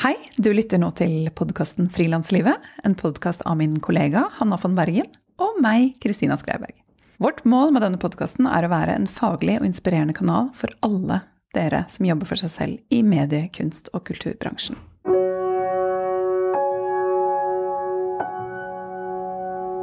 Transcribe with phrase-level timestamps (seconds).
[0.00, 2.56] Hei, du lytter nå til podkasten Frilanslivet,
[2.88, 6.72] en podkast av min kollega Hanna von Bergen og meg, Kristina Skreiberg.
[7.20, 11.20] Vårt mål med denne podkasten er å være en faglig og inspirerende kanal for alle
[11.52, 14.80] dere som jobber for seg selv i medie-, kunst- og kulturbransjen.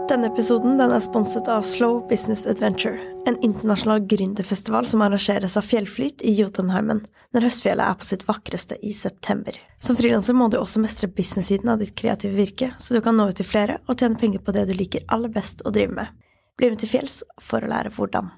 [0.08, 2.96] Denne episoden den er sponset av Slow Business Adventure,
[3.28, 7.02] en internasjonal gründerfestival som arrangeres av Fjellflyt i Jotunheimen
[7.36, 9.58] når høstfjellet er på sitt vakreste i september.
[9.84, 13.28] Som frilanser må du også mestre business-siden av ditt kreative virke, så du kan nå
[13.28, 16.16] ut til flere og tjene penger på det du liker aller best å drive med.
[16.56, 18.32] Bli med til fjells for å lære hvordan.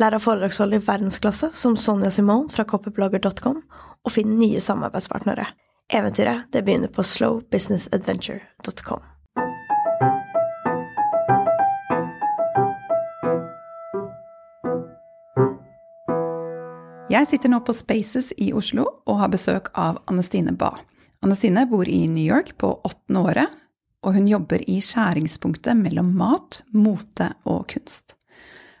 [0.00, 3.60] Lær av foredragsholdere i verdensklasse som Sonja Simone fra copyblogger.com,
[4.00, 5.52] og finn nye samarbeidspartnere.
[5.92, 9.09] Eventyret det begynner på slowbusinessadventure.com.
[17.20, 20.78] Jeg sitter nå på Spaces i Oslo og har besøk av Anne Stine Bae.
[21.20, 23.58] Anne Stine bor i New York på åttende året,
[24.00, 28.16] og hun jobber i skjæringspunktet mellom mat, mote og kunst.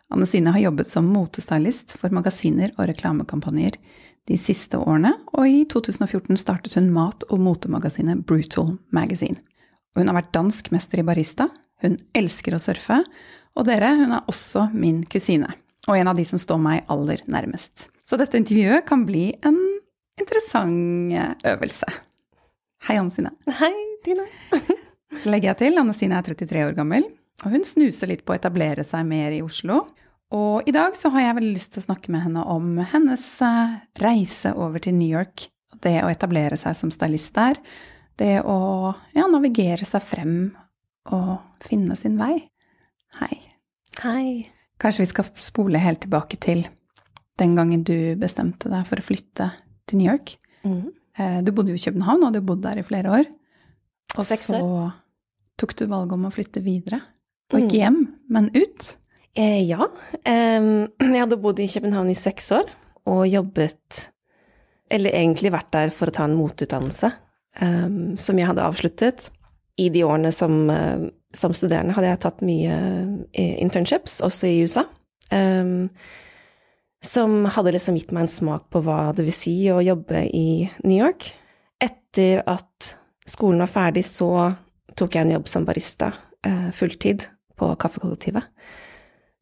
[0.08, 3.76] Anne Stine har jobbet som motestylist for magasiner og reklamekampanjer
[4.30, 9.36] de siste årene, og i 2014 startet hun mat- og motemagasinet Brutal Magazine.
[9.92, 11.52] Og hun har vært dansk mester i barista,
[11.84, 13.02] hun elsker å surfe,
[13.52, 15.52] og dere, hun er også min kusine,
[15.90, 17.88] og en av de som står meg aller nærmest.
[18.06, 19.58] Så dette intervjuet kan bli en
[20.20, 21.14] interessant
[21.46, 21.88] øvelse.
[22.86, 23.34] Hei, Anne Stine.
[23.58, 23.72] Hei,
[24.04, 24.24] Tina.
[25.20, 27.08] Så legger jeg til, Anne Stine er 33 år gammel,
[27.42, 29.82] og hun snuser litt på å etablere seg mer i Oslo.
[30.30, 33.24] Og i dag så har jeg veldig lyst til å snakke med henne om hennes
[33.42, 35.48] eh, reise over til New York.
[35.82, 37.58] Det å etablere seg som stylist der.
[38.20, 40.38] Det å ja, navigere seg frem
[41.10, 41.34] og
[41.66, 42.36] finne sin vei.
[43.18, 43.34] Hei.
[44.04, 44.59] Hei.
[44.80, 46.64] Kanskje vi skal spole helt tilbake til
[47.40, 49.50] den gangen du bestemte deg for å flytte
[49.88, 50.34] til New York.
[50.64, 50.88] Mm.
[51.44, 53.26] Du bodde jo i København, og du bodde der i flere år.
[54.16, 54.60] Og Seks så
[55.60, 57.00] tok du valget om å flytte videre.
[57.52, 57.64] Og Mm.
[57.66, 58.96] ikke hjem, men ut.
[59.36, 59.86] Eh, ja.
[60.24, 62.70] Jeg hadde bodd i København i seks år
[63.06, 64.08] og jobbet
[64.90, 67.12] Eller egentlig vært der for å ta en motutdannelse
[67.62, 69.28] em, som jeg hadde avsluttet.
[69.78, 71.04] I de årene som, eh,
[71.36, 72.78] som studerende hadde jeg tatt mye
[73.32, 74.86] eh, internships, også i USA.
[75.30, 75.88] um,
[77.00, 80.68] som hadde liksom gitt meg en smak på hva det vil si å jobbe i
[80.84, 81.30] New York.
[81.80, 82.90] Etter at
[83.24, 84.50] skolen var ferdig, så
[84.98, 86.10] tok jeg en jobb som barista,
[86.46, 87.24] uh, fulltid,
[87.60, 88.46] på Kaffekollektivet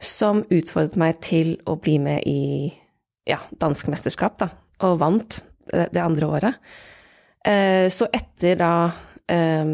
[0.02, 2.70] som utfordret meg til å bli med i
[3.28, 4.48] ja, dansk mesterskap, da,
[4.86, 6.60] og vant det, det andre året.
[7.46, 8.72] Uh, så etter da
[9.30, 9.72] eh,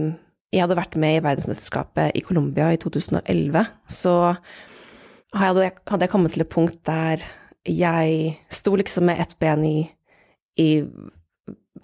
[0.54, 4.14] jeg hadde vært med i verdensmesterskapet i Colombia i 2011, så
[5.34, 7.24] hadde jeg, hadde jeg kommet til et punkt der
[7.64, 9.78] jeg sto liksom med ett ben i,
[10.60, 10.68] i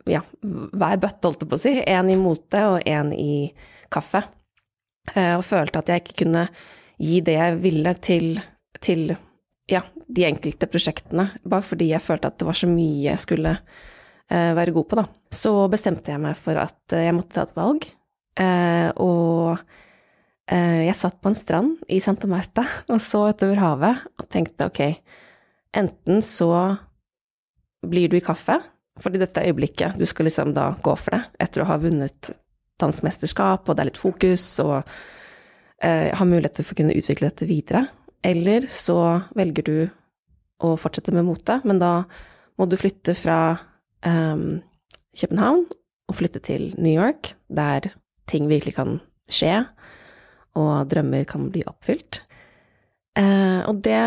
[0.08, 1.72] ja, hver bøtte, holdt jeg på å si.
[1.88, 3.50] En i mote og en i
[3.92, 4.22] kaffe.
[5.14, 6.47] Eh, og følte at jeg ikke kunne
[7.00, 8.34] gi det jeg ville til,
[8.84, 9.14] til
[9.70, 13.54] ja, de enkelte prosjektene, bare fordi jeg følte at det var så mye jeg skulle
[13.56, 15.06] eh, være god på, da.
[15.32, 17.88] Så bestemte jeg meg for at eh, jeg måtte ta et valg,
[18.40, 19.58] og
[20.50, 24.68] eh, jeg satt på en strand i Santa Marta og så utover havet og tenkte
[24.70, 24.82] ok,
[25.76, 26.50] enten så
[27.86, 28.58] blir du i kaffe,
[29.00, 32.32] fordi dette er øyeblikket du skal liksom da gå for det, etter å ha vunnet
[32.80, 34.76] dansmesterskap, og det er litt fokus, og
[35.84, 37.84] eh, har muligheter for å kunne utvikle dette videre.
[38.24, 38.96] Eller så
[39.36, 39.76] velger du
[40.64, 41.92] å fortsette med mote, men da
[42.60, 43.40] må du flytte fra
[44.06, 44.46] eh,
[45.20, 45.64] København
[46.10, 47.92] og flytte til New York, der
[48.30, 48.98] ting virkelig kan
[49.30, 49.60] skje,
[50.58, 52.22] og drømmer kan bli oppfylt.
[53.18, 54.00] Eh, og det,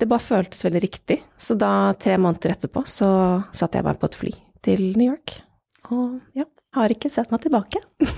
[0.00, 3.08] det bare føltes veldig riktig, så da, tre måneder etterpå, så
[3.56, 4.32] satte jeg meg på et fly
[4.66, 5.36] til New York.
[5.92, 6.44] Og ja,
[6.76, 7.80] har ikke sett meg tilbake.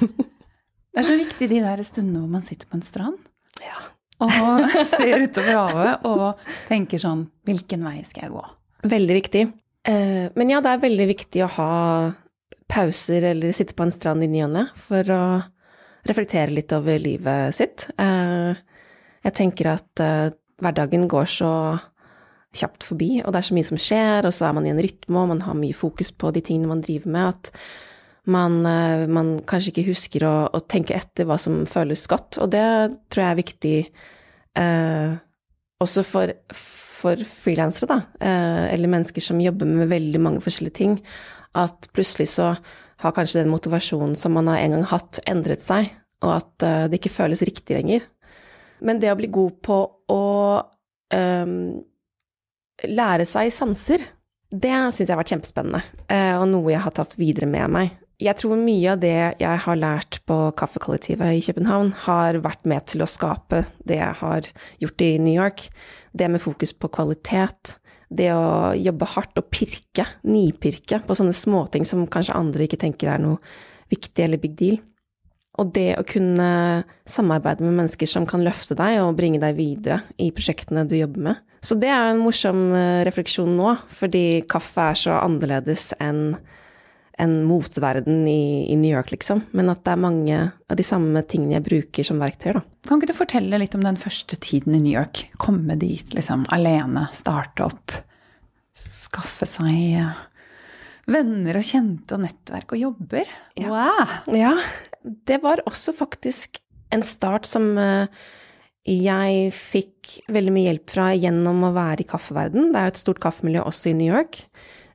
[0.88, 3.18] Det er så viktig de der stundene hvor man sitter på en strand
[3.62, 3.76] Ja.
[4.24, 8.42] og ser utover havet og tenker sånn Hvilken vei skal jeg gå?
[8.90, 9.42] Veldig viktig.
[9.92, 11.68] Eh, men ja, det er veldig viktig å ha
[12.68, 15.22] pauser eller sitte på en strand i ny og ne for å
[16.08, 17.88] reflektere litt over livet sitt.
[18.00, 18.58] Eh,
[19.26, 20.30] jeg tenker at eh,
[20.62, 21.52] hverdagen går så
[22.58, 24.80] kjapt forbi, og det er så mye som skjer, og så er man i en
[24.82, 27.52] rytme, og man har mye fokus på de tingene man driver med, at
[28.28, 32.52] man, eh, man kanskje ikke husker å, å tenke etter hva som føles godt, og
[32.54, 32.66] det
[33.12, 33.76] tror jeg er viktig
[34.62, 35.16] eh,
[35.84, 36.34] også for,
[36.98, 40.98] for frilansere, da, eh, eller mennesker som jobber med veldig mange forskjellige ting,
[41.58, 42.52] at plutselig så
[42.98, 45.90] har kanskje den motivasjonen som man har en gang hatt, endret seg,
[46.24, 48.08] og at eh, det ikke føles riktig lenger.
[48.82, 49.78] Men det å bli god på
[50.14, 50.24] å
[51.14, 51.54] um,
[52.86, 54.04] lære seg sanser,
[54.48, 57.96] det syns jeg har vært kjempespennende, eh, og noe jeg har tatt videre med meg
[58.18, 62.88] jeg tror mye av det jeg har lært på Kaffekollektivet i København, har vært med
[62.90, 64.48] til å skape det jeg har
[64.82, 65.68] gjort i New York.
[66.10, 67.76] Det med fokus på kvalitet.
[68.10, 73.12] Det å jobbe hardt og pirke, nipirke, på sånne småting som kanskje andre ikke tenker
[73.12, 73.38] er noe
[73.92, 74.80] viktig eller big deal.
[75.58, 76.50] Og det å kunne
[77.06, 81.30] samarbeide med mennesker som kan løfte deg og bringe deg videre i prosjektene du jobber
[81.30, 81.44] med.
[81.62, 86.36] Så det er en morsom eh, refleksjon nå, fordi kaffe er så annerledes enn
[87.18, 89.42] en moteverden i, i, New York, liksom.
[89.50, 90.38] Men at det er mange
[90.70, 92.62] av de samme tingene jeg bruker som verktøy, da.
[92.86, 95.24] Kan ikke du fortelle litt om den første tiden i New York?
[95.42, 97.96] Komme dit liksom alene, starte opp,
[98.78, 100.24] skaffe seg eh,
[101.10, 103.36] venner og kjente og nettverk og jobber.
[103.58, 103.72] Ja.
[103.74, 104.16] Wow!
[104.38, 104.54] Ja,
[105.02, 106.62] det var også faktisk
[106.94, 108.06] en start som eh,
[108.88, 112.70] jeg fikk veldig mye hjelp fra gjennom å være i kaffeverden.
[112.72, 114.44] Det er jo et stort kaffemiljø også i New York.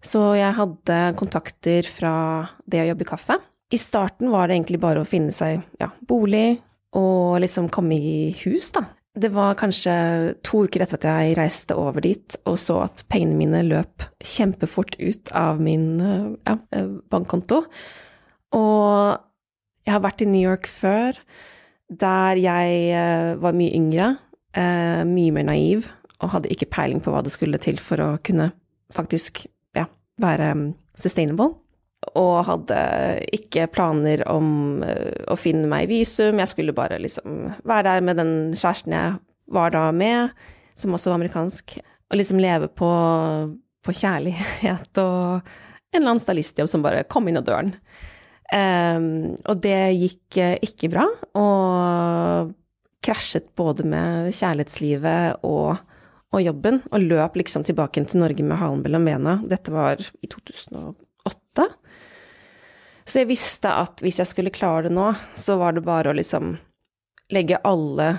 [0.03, 2.15] Så jeg hadde kontakter fra
[2.69, 3.39] det å jobbe i kaffe.
[3.73, 6.59] I starten var det egentlig bare å finne seg ja, bolig
[6.99, 8.85] og liksom komme i hus, da.
[9.13, 9.93] Det var kanskje
[10.45, 14.97] to uker etter at jeg reiste over dit og så at pengene mine løp kjempefort
[14.97, 16.55] ut av min ja,
[17.13, 17.59] bankkonto.
[18.57, 19.19] Og
[19.85, 21.19] jeg har vært i New York før,
[21.93, 24.09] der jeg eh, var mye yngre,
[24.57, 25.89] eh, mye mer naiv,
[26.23, 28.49] og hadde ikke peiling på hva det skulle til for å kunne
[28.93, 29.43] faktisk
[30.21, 30.63] være um,
[30.99, 31.53] sustainable.
[32.19, 32.79] Og hadde
[33.33, 38.19] ikke planer om uh, å finne meg visum, jeg skulle bare liksom være der med
[38.19, 39.19] den kjæresten jeg
[39.53, 40.33] var da med,
[40.75, 41.77] som også var amerikansk,
[42.09, 42.89] og liksom leve på,
[43.85, 45.43] på kjærlighet og
[45.93, 47.73] en eller annen stylistjobb som bare kom inn av døren.
[48.53, 51.07] Um, og det gikk uh, ikke bra,
[51.39, 52.51] og
[53.03, 55.79] krasjet både med kjærlighetslivet og
[56.33, 59.37] og jobben, og løp liksom tilbake til Norge med halen mellom bena.
[59.45, 61.67] Dette var i 2008.
[63.05, 66.17] Så jeg visste at hvis jeg skulle klare det nå, så var det bare å
[66.17, 66.55] liksom
[67.33, 68.09] legge alle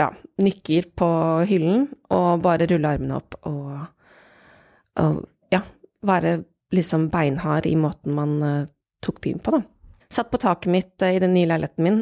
[0.00, 0.08] ja,
[0.40, 1.10] nykker på
[1.48, 3.82] hyllen og bare rulle armene opp og,
[5.02, 5.20] og
[5.52, 5.60] ja,
[6.06, 6.40] være
[6.72, 8.68] liksom beinhard i måten man uh,
[9.04, 9.62] tok byen på, da.
[10.10, 12.00] Satt på taket mitt uh, i den nye leiligheten min,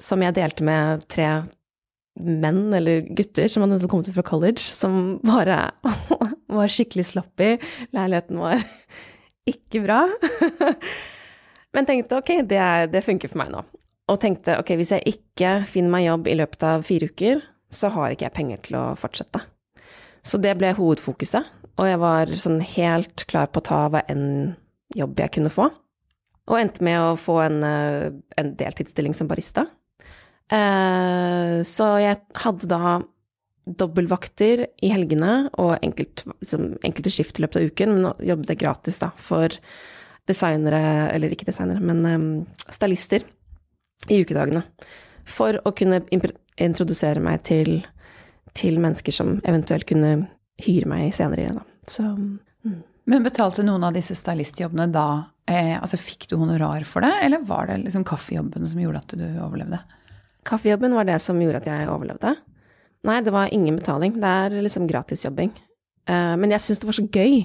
[0.00, 1.28] som jeg delte med tre
[2.20, 5.58] menn eller gutter som hadde kommet ut fra college, som bare
[6.56, 7.56] var skikkelig sloppy.
[7.96, 8.62] Leiligheten var
[9.52, 10.02] ikke bra.
[11.72, 13.64] Men tenkte ok, det, det, funker for meg nå.
[14.12, 17.40] Og tenkte ok, hvis jeg ikke finner meg jobb i løpet av fire uker,
[17.72, 19.40] så har ikke jeg penger til å fortsette.
[20.22, 21.48] Så det ble hovedfokuset,
[21.80, 24.52] og jeg var sånn helt klar på å ta hva enn
[24.94, 25.70] jobb jeg kunne få.
[26.50, 29.64] Og endte med å få en, eh, en deltidsstilling som barista.
[30.52, 32.98] Eh, så jeg hadde da
[33.62, 38.98] dobbeltvakter i helgene og enkelt, liksom, enkelte skift i løpet av uken, men jobbet gratis
[39.02, 39.54] da for
[40.28, 42.26] designere, eller ikke designere, men um,
[42.70, 43.24] stylister
[44.10, 44.64] i ukedagene.
[45.26, 47.80] For å kunne introdusere meg til,
[48.58, 50.12] til, mennesker som eventuelt kunne
[50.62, 51.54] hyre meg senere.
[51.58, 51.66] Da.
[51.90, 52.80] Så, mm.
[53.10, 55.06] Men betalte noen av disse stylistjobbene da
[55.50, 59.14] eh, Altså fikk du honorar for det, eller var det liksom kaffejobben som gjorde at
[59.18, 59.80] du overlevde?
[60.46, 62.34] Kaffejobben var det som gjorde at jeg overlevde.
[63.06, 64.16] Nei, det var ingen betaling.
[64.22, 65.52] Det er liksom gratisjobbing.
[66.08, 67.36] Uh, men jeg syns det var så gøy.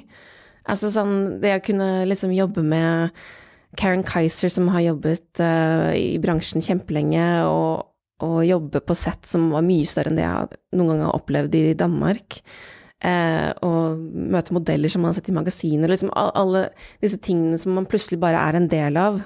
[0.68, 3.18] Altså sånn det å kunne liksom jobbe med
[3.78, 7.88] Karen Kaiser, som har jobbet uh, i bransjen kjempelenge, og,
[8.26, 11.58] og jobbe på sett som var mye større enn det jeg noen gang har opplevd
[11.60, 12.42] i Danmark.
[12.98, 14.02] Uh, og
[14.34, 16.68] møte modeller som man har sett i magasiner, liksom alle
[17.04, 19.22] disse tingene som man plutselig bare er en del av.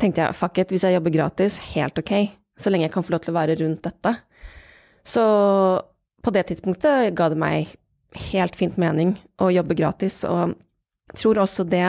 [0.00, 2.16] Tenkte jeg fuck it, hvis jeg jobber gratis, helt ok
[2.60, 4.14] så lenge jeg kan få lov til å være rundt dette.
[5.04, 5.24] Så
[6.24, 7.74] på det tidspunktet ga det meg
[8.30, 10.54] helt fint mening å jobbe gratis, og
[11.18, 11.88] tror også det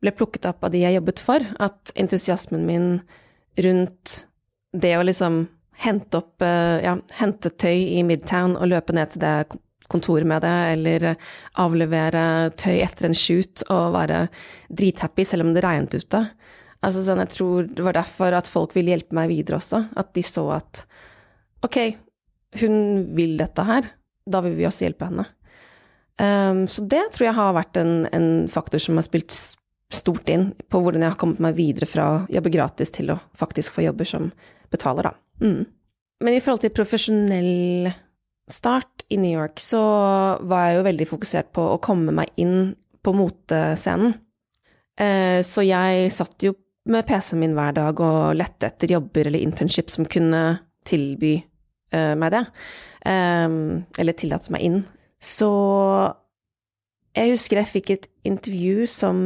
[0.00, 2.90] ble plukket opp av de jeg jobbet for, at entusiasmen min
[3.60, 4.22] rundt
[4.72, 5.42] det å liksom
[5.80, 9.34] hente opp eh, ja, hente tøy i Midtown og løpe ned til det
[9.90, 11.06] kontoret med det, eller
[11.58, 14.20] avlevere tøy etter en shoot og være
[14.70, 16.22] drithappy selv om det regnet ute.
[16.80, 19.82] Altså sånn, jeg tror det var derfor at folk ville hjelpe meg videre også.
[20.00, 20.84] At de så at
[21.66, 21.78] ok,
[22.62, 22.76] hun
[23.16, 23.90] vil dette her,
[24.30, 25.26] da vil vi også hjelpe henne.
[26.20, 29.32] Um, så det tror jeg har vært en, en, faktor som har spilt
[29.90, 33.18] stort inn på hvordan jeg har kommet meg videre fra å jobbe gratis til å
[33.38, 34.28] faktisk få jobber som
[34.70, 35.14] betaler, da.
[35.40, 35.64] Mm.
[36.20, 37.88] Men i forhold til profesjonell
[38.50, 39.80] start i New York, så
[40.44, 44.14] var jeg jo veldig fokusert på å komme meg inn på motescenen.
[45.00, 46.52] Uh, så jeg satt jo
[46.88, 51.36] med PC-en min hver dag og lette etter jobber eller internship som kunne tilby
[51.94, 52.44] uh, meg det,
[53.04, 54.80] um, eller tillate meg inn.
[55.20, 55.50] Så
[57.16, 59.24] jeg husker jeg fikk et intervju som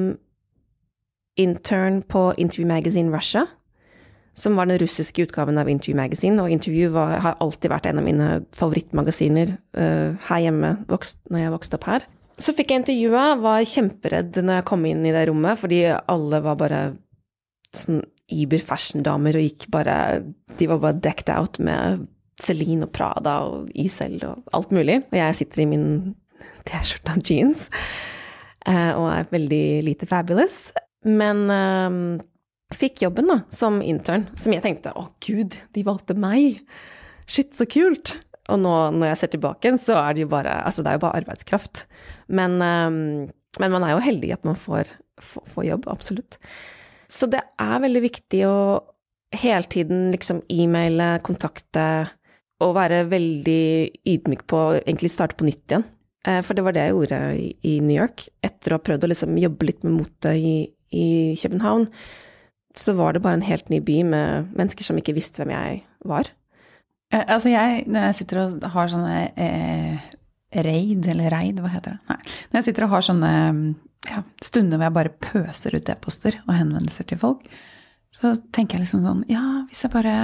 [1.39, 3.47] intern på Interview Magazine Russia,
[4.35, 8.01] som var den russiske utgaven av Interview Magazine, og Interview var, har alltid vært en
[8.03, 12.11] av mine favorittmagasiner uh, her hjemme vokst, når jeg vokste opp her.
[12.35, 16.41] Så fikk jeg intervjua, var kjemperedd når jeg kom inn i det rommet, fordi alle
[16.43, 16.81] var bare
[17.81, 18.03] sånn
[18.33, 19.95] Iber fashion-damer og gikk bare
[20.57, 22.07] De var bare decked out med
[22.41, 25.03] Celine og Prada og Ysel og alt mulig.
[25.11, 25.87] Og jeg sitter i min
[26.67, 27.69] T-skjorte og jeans
[28.67, 30.73] eh, og er veldig lite fabulous.
[31.05, 32.01] Men um,
[32.75, 36.63] fikk jobben da, som intern, som jeg tenkte å gud, de valgte meg!
[37.31, 38.17] Shit, så kult!
[38.53, 41.05] Og nå når jeg ser tilbake, så er det jo bare Altså, det er jo
[41.07, 41.87] bare arbeidskraft.
[42.29, 43.29] Men, um,
[43.63, 44.91] men man er jo heldig at man får,
[45.23, 46.41] får, får jobb, absolutt.
[47.11, 48.59] Så det er veldig viktig å
[49.35, 51.87] hele tiden liksom e-maile, kontakte
[52.63, 53.67] og være veldig
[54.07, 55.87] ydmyk på å egentlig starte på nytt igjen.
[56.25, 57.21] Eh, for det var det jeg gjorde
[57.67, 58.29] i New York.
[58.45, 60.57] Etter å ha prøvd å liksom jobbe litt med mote i,
[60.95, 61.09] i,
[61.41, 61.89] København,
[62.75, 65.83] så var det bare en helt ny by med mennesker som ikke visste hvem jeg
[66.09, 66.31] var.
[67.13, 70.07] Eh, altså jeg, når jeg sitter og har sånne eh,
[70.65, 72.09] raid, eller reid, hva heter det?
[72.13, 72.21] Nei.
[72.51, 73.35] Når jeg sitter og har sånne
[74.09, 77.45] ja, stunder hvor jeg bare pøser ut e-poster og henvendelser til folk,
[78.15, 80.15] så tenker jeg liksom sånn Ja, hvis jeg bare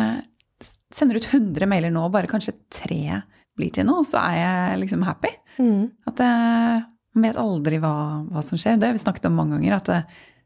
[0.94, 3.20] sender ut 100 mailer nå, og bare kanskje tre
[3.58, 5.30] blir til noe, så er jeg liksom happy.
[5.60, 5.84] Mm.
[6.10, 6.82] At jeg,
[7.20, 7.94] vet aldri hva,
[8.30, 8.78] hva, som skjer.
[8.78, 9.76] Det har vi snakket om mange ganger.
[9.76, 10.00] at det,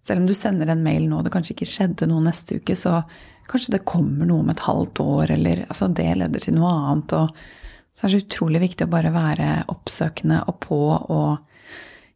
[0.04, 2.76] selv om du sender en mail nå, og det kanskje ikke skjedde noe neste uke,
[2.76, 3.02] så
[3.48, 7.16] kanskje det kommer noe om et halvt år, eller altså det leder til noe annet.
[7.16, 11.53] Og så er det utrolig viktig å bare være oppsøkende og på og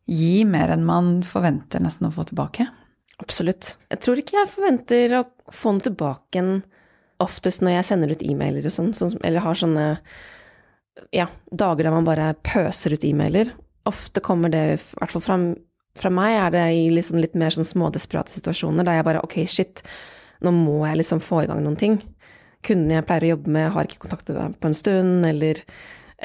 [0.09, 2.67] gi mer enn man forventer nesten å få tilbake?
[3.19, 3.77] Absolutt.
[3.91, 5.23] Jeg tror ikke jeg forventer å
[5.53, 6.53] få den tilbake en
[7.23, 9.87] oftest når jeg sender ut e-mailer og sånn, sånn, eller har sånne
[11.15, 13.51] ja, dager der man bare pøser ut e-mailer.
[13.89, 15.39] Ofte kommer det, i hvert fall fra,
[15.99, 19.41] fra meg, er det i liksom litt mer sånn smådesperate situasjoner der jeg bare ok,
[19.51, 19.83] shit,
[20.45, 21.99] nå må jeg liksom få i gang noen ting.
[22.67, 25.63] Kundene jeg pleier å jobbe med, har ikke kontaktet meg på en stund, eller,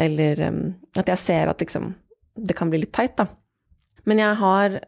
[0.06, 0.64] eller um,
[0.98, 1.94] at jeg ser at liksom
[2.34, 3.28] det kan bli litt teit, da.
[4.10, 4.80] Men jeg har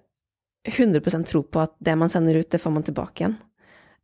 [0.66, 3.36] 100% tro på at det man sender ut, det får man tilbake igjen.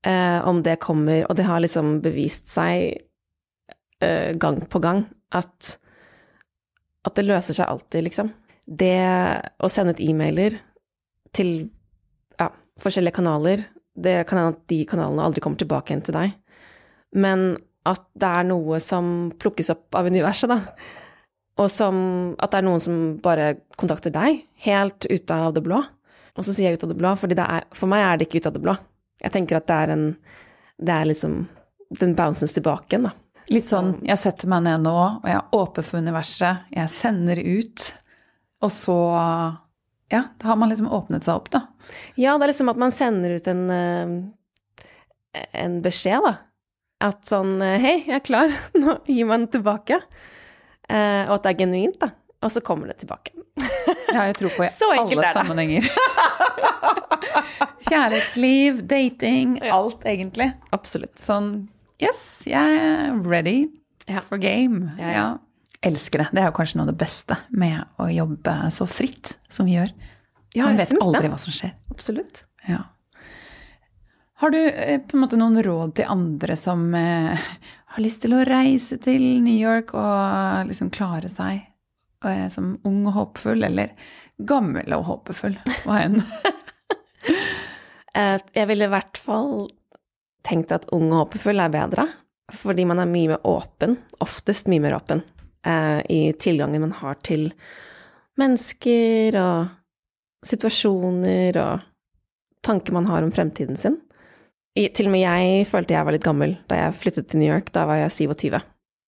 [0.05, 2.95] Eh, om det kommer Og det har liksom bevist seg
[4.01, 5.75] eh, gang på gang at,
[7.05, 8.31] at det løser seg alltid, liksom.
[8.65, 8.97] Det
[9.61, 10.57] å sende ut e-mailer
[11.35, 11.69] til
[12.39, 12.49] ja,
[12.81, 13.63] forskjellige kanaler,
[13.93, 16.33] det kan hende at de kanalene aldri kommer tilbake igjen til deg.
[17.15, 17.53] Men
[17.87, 20.59] at det er noe som plukkes opp av universet, da.
[21.59, 21.95] Og som
[22.39, 25.81] at det er noen som bare kontakter deg, helt ut av det blå.
[26.37, 27.33] Og så sier jeg ut av det blå, for
[27.75, 28.75] for meg er det ikke ut av det blå.
[29.21, 30.05] Jeg tenker at det er en
[30.81, 31.47] Det er liksom
[31.99, 33.11] Den bounces tilbake igjen, da.
[33.51, 36.63] Litt sånn jeg setter meg ned nå, og jeg er åpen for universet.
[36.71, 37.89] Jeg sender ut,
[38.63, 38.97] og så
[40.11, 41.65] Ja, da har man liksom åpnet seg opp, da.
[42.15, 44.15] Ja, det er liksom at man sender ut en eh,
[45.51, 46.33] en beskjed, da.
[47.01, 48.55] At sånn Hei, jeg er klar.
[48.81, 49.99] Nå gir man tilbake.
[50.91, 52.11] Eh, og at det er genuint, da.
[52.41, 53.35] Og så kommer det tilbake.
[54.11, 54.69] Ja, jeg tror på i
[55.01, 55.87] alle sammenhenger.
[57.89, 59.75] Kjærlighetsliv, dating, ja.
[59.77, 60.51] alt egentlig.
[60.75, 61.15] Absolutt.
[61.21, 61.53] Sånn
[62.01, 63.67] Yes, jeg er ready
[64.09, 64.23] ja.
[64.25, 64.89] for game.
[64.97, 65.25] Ja, ja.
[65.85, 66.31] Elsker det.
[66.33, 69.77] Det er jo kanskje noe av det beste med å jobbe så fritt som vi
[69.77, 69.93] gjør.
[70.57, 71.31] Man vet aldri det.
[71.31, 71.75] hva som skjer.
[71.93, 72.41] Absolutt.
[72.65, 72.81] Ja.
[74.41, 77.49] Har du eh, på en måte noen råd til andre som eh,
[77.91, 81.59] har lyst til å reise til New York og liksom klare seg
[82.25, 83.91] eh, som ung og håpefull, eller
[84.47, 85.57] gammel og håpefull?
[85.85, 86.21] Hva enn?
[88.11, 89.69] Jeg ville i hvert fall
[90.43, 92.07] tenkt at ung og håpefull er bedre,
[92.51, 95.21] fordi man er mye mer åpen, oftest mye mer åpen,
[96.09, 97.51] i tilgangen man har til
[98.41, 101.85] mennesker og situasjoner og
[102.65, 103.99] tanker man har om fremtiden sin.
[104.71, 107.71] Til og med jeg følte jeg var litt gammel da jeg flyttet til New York.
[107.75, 108.55] Da var jeg 27.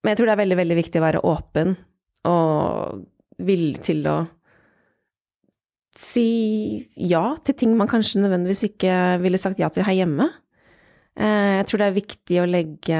[0.03, 1.75] Men jeg tror det er veldig, veldig viktig å være åpen
[2.27, 3.03] og
[3.43, 4.17] villig til å
[5.98, 8.93] si ja til ting man kanskje nødvendigvis ikke
[9.24, 10.27] ville sagt ja til her hjemme.
[11.15, 13.00] Eh, jeg tror det er viktig å legge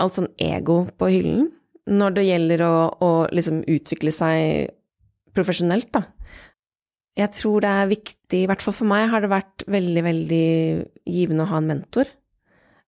[0.00, 1.50] alt sånn ego på hyllen
[1.90, 4.70] når det gjelder å, å liksom utvikle seg
[5.36, 6.06] profesjonelt, da
[7.14, 10.46] jeg tror det er viktig, i hvert fall for meg har det vært veldig, veldig
[11.06, 12.10] givende å ha en mentor.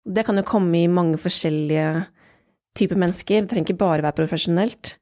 [0.05, 2.07] Det kan jo komme i mange forskjellige
[2.77, 4.97] typer mennesker, det trenger ikke bare være profesjonelt.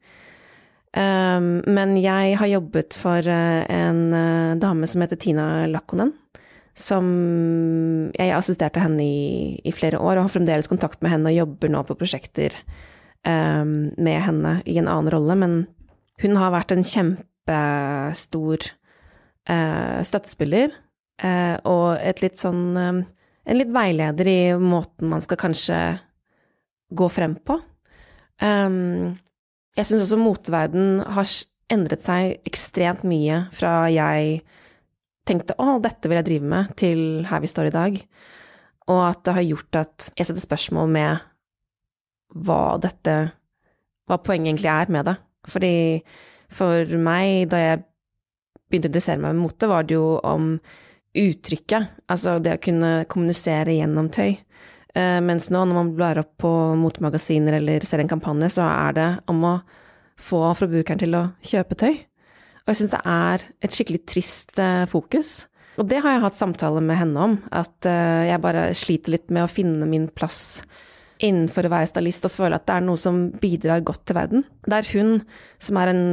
[0.92, 6.12] Um, men jeg har jobbet for uh, en uh, dame som heter Tina Lakkonen.
[6.76, 7.06] Som
[8.16, 11.68] Jeg assisterte henne i, i, flere år og har fremdeles kontakt med henne og jobber
[11.68, 12.56] nå på prosjekter
[13.28, 15.58] um, med henne i en annen rolle, men
[16.22, 18.72] hun har vært en kjempestor eh,
[20.06, 20.70] støttespiller
[21.22, 23.02] eh, og litt sånn eh,
[23.42, 25.76] En litt veileder i måten man skal kanskje
[26.94, 27.56] gå frem på.
[28.38, 29.16] Um,
[29.74, 31.26] jeg syns også moteverden har
[31.74, 34.44] endret seg ekstremt mye fra jeg
[35.26, 37.98] tenkte 'å, dette vil jeg drive med', til her vi står i dag.
[38.94, 41.26] Og at det har gjort at jeg setter spørsmål med
[42.34, 43.32] hva dette
[44.06, 45.16] Hva poenget egentlig er med det.
[45.46, 46.02] Fordi
[46.50, 47.84] for meg, da jeg
[48.72, 50.56] begynte å interessere meg med mote, var det jo om
[51.12, 54.38] uttrykket, altså det å kunne kommunisere gjennom tøy.
[54.96, 56.50] Uh, mens nå, når man blar opp på
[56.80, 59.54] motemagasiner eller ser en kampanje, så er det om å
[60.20, 61.94] få forbrukeren til å kjøpe tøy.
[62.62, 65.46] Og jeg syns det er et skikkelig trist uh, fokus.
[65.80, 69.32] Og det har jeg hatt samtale med henne om, at uh, jeg bare sliter litt
[69.32, 70.62] med å finne min plass
[71.22, 74.46] innenfor å være stylist og føle at det er noe som bidrar godt til verden.
[74.66, 75.12] Det er hun
[75.62, 76.04] som er en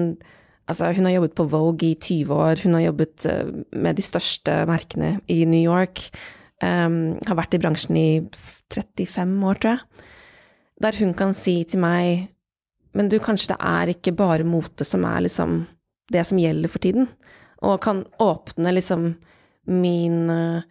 [0.70, 4.06] Altså, hun har jobbet på Vogue i 20 år, hun har jobbet uh, med de
[4.06, 6.04] største merkene i New York.
[6.62, 8.10] Um, har vært i bransjen i
[8.76, 10.06] 35 år, tror jeg.
[10.84, 12.30] Der hun kan si til meg
[12.96, 15.60] Men du, kanskje det er ikke bare mote som er liksom
[16.10, 17.06] det som gjelder for tiden.
[17.62, 19.12] Og kan åpne liksom
[19.70, 20.66] min uh,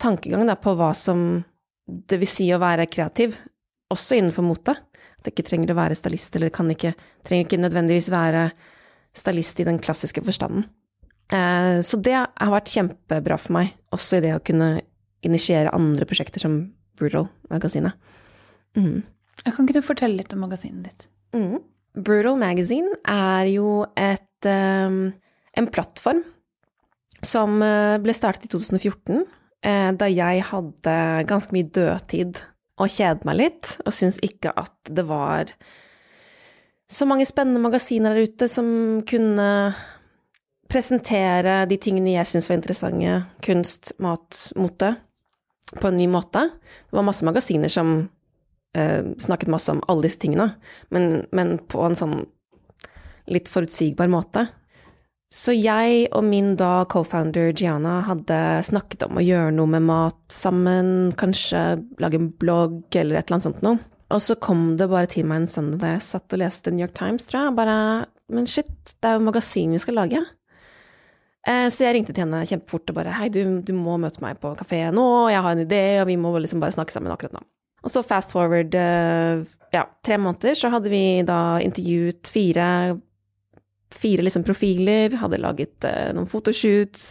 [0.00, 1.44] tankegang da, på hva som
[1.84, 3.36] det vil si å være kreativ,
[3.92, 4.72] også innenfor mote.
[4.72, 6.94] At det ikke trenger å være stylist, eller kan ikke,
[7.28, 8.48] trenger ikke nødvendigvis være
[9.14, 10.66] stylist i den klassiske forstanden.
[11.32, 14.76] Eh, så det har vært kjempebra for meg, også i det å kunne
[15.24, 16.58] initiere andre prosjekter som
[17.00, 17.96] Brutal-magasinet.
[18.78, 19.02] Mm.
[19.44, 21.08] Kan ikke du fortelle litt om magasinet ditt?
[21.34, 21.58] Mm.
[21.94, 25.12] Brutal Magazine er jo et, um,
[25.54, 26.22] en plattform
[27.24, 29.22] som eh, ble startet i 2014,
[29.64, 30.96] eh, da jeg hadde
[31.30, 32.42] ganske mye dødtid
[32.82, 35.54] og kjedet meg litt, og syntes ikke at det var
[36.90, 38.66] så mange spennende magasiner der ute som
[39.08, 39.48] kunne
[40.70, 43.14] presentere de tingene jeg syntes var interessante,
[43.44, 44.94] kunst, mat, mote,
[45.74, 46.48] på en ny måte.
[46.90, 47.94] Det var masse magasiner som
[48.76, 50.50] eh, snakket masse om alle disse tingene,
[50.94, 52.18] men, men på en sånn
[53.32, 54.46] litt forutsigbar måte.
[55.34, 58.36] Så jeg og min da co-founder Gianna hadde
[58.68, 61.62] snakket om å gjøre noe med mat sammen, kanskje
[62.02, 63.80] lage en blogg eller et eller annet sånt noe.
[64.12, 66.84] Og så kom det bare til meg en søndag da jeg satt og leste New
[66.84, 67.76] York Times, tror jeg, bare
[68.32, 70.20] Men shit, det er jo magasin vi skal lage.
[71.44, 74.38] Eh, så jeg ringte til henne kjempefort og bare hei, du, du må møte meg
[74.40, 77.36] på kafé nå, jeg har en idé, og vi må liksom bare snakke sammen akkurat
[77.36, 77.42] nå.
[77.84, 82.68] Og så fast forward eh, ja, tre måneder, så hadde vi da intervjuet fire
[83.94, 87.04] fire liksom profiler, hadde laget eh, noen fotoshoots,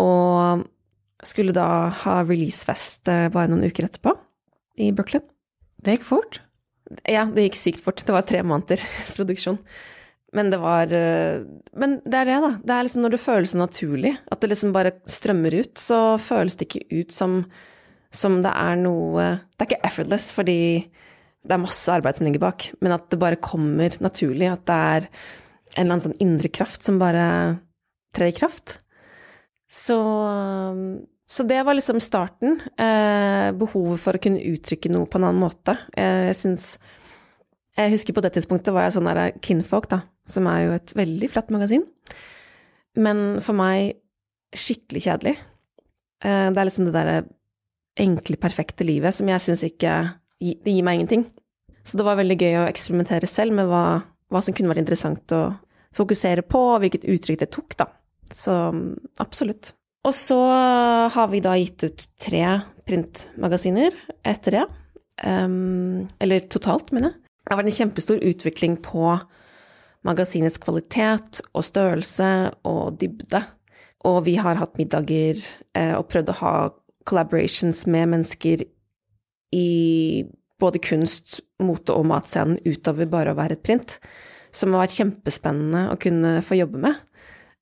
[0.00, 0.64] og
[1.26, 1.66] skulle da
[2.02, 4.14] ha releasefest eh, bare noen uker etterpå
[4.82, 5.26] i Brooklyn.
[5.82, 6.40] Det gikk fort?
[7.08, 8.02] Ja, det gikk sykt fort.
[8.04, 8.82] Det var tre måneder
[9.16, 9.58] produksjon.
[10.32, 11.42] Men det var eh,
[11.76, 12.50] Men det er det, da.
[12.62, 16.00] Det er liksom når det føles så naturlig, at det liksom bare strømmer ut, så
[16.22, 17.42] føles det ikke ut som,
[18.14, 20.60] som det er noe Det er ikke effortless, fordi
[21.42, 24.46] det er masse arbeid som ligger bak, men at det bare kommer naturlig.
[24.52, 27.26] At det er en eller annen sånn indre kraft som bare
[28.14, 28.76] trer i kraft.
[29.72, 29.96] Så,
[31.32, 32.58] så det var liksom starten.
[32.76, 35.78] Eh, behovet for å kunne uttrykke noe på en annen måte.
[35.96, 36.66] Eh, jeg syns
[37.72, 40.92] Jeg husker på det tidspunktet var jeg sånn der Kinfolk, da, som er jo et
[40.92, 41.86] veldig flatt magasin.
[43.00, 43.94] Men for meg
[44.52, 45.38] skikkelig kjedelig.
[46.20, 47.22] Eh, det er liksom det derre
[47.96, 49.94] enkle, perfekte livet som jeg syns ikke
[50.42, 51.30] Det gir meg ingenting.
[51.86, 55.34] Så det var veldig gøy å eksperimentere selv med hva hva som kunne vært interessant
[55.36, 55.42] å
[55.92, 57.88] fokusere på, og hvilket uttrykk det tok, da.
[58.32, 58.54] Så
[59.20, 59.74] absolutt.
[60.02, 60.38] Og så
[61.14, 62.44] har vi da gitt ut tre
[62.88, 63.94] printmagasiner
[64.26, 64.64] etter det.
[65.22, 67.18] Um, eller totalt, mener jeg.
[67.42, 69.06] Det har vært en kjempestor utvikling på
[70.06, 72.28] magasinets kvalitet og størrelse
[72.66, 73.42] og dybde.
[74.08, 75.38] Og vi har hatt middager
[75.78, 76.54] eh, og prøvd å ha
[77.06, 78.64] collaborations med mennesker
[79.54, 79.68] i
[80.62, 83.98] både kunst, mote og matscenen utover bare å være et print,
[84.54, 86.98] som har vært kjempespennende å kunne få jobbe med.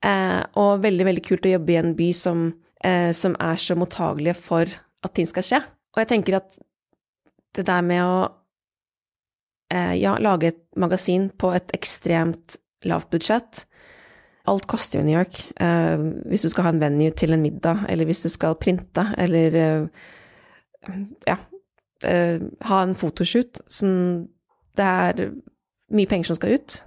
[0.00, 2.44] Eh, og veldig, veldig kult å jobbe i en by som,
[2.80, 4.64] eh, som er så mottagelige for
[5.04, 5.60] at ting skal skje.
[5.92, 6.58] Og jeg tenker at
[7.54, 8.30] det der med å
[9.70, 13.66] eh, ja, lage et magasin på et ekstremt lavt budsjett
[14.48, 15.36] Alt koster jo New York.
[16.26, 19.52] Hvis du skal ha en venue til en middag, eller hvis du skal printe, eller
[21.28, 21.36] ja,
[22.00, 23.60] ha en fotoshoot.
[23.70, 24.24] Sånn,
[24.80, 25.20] det er
[25.92, 26.78] mye penger som skal ut,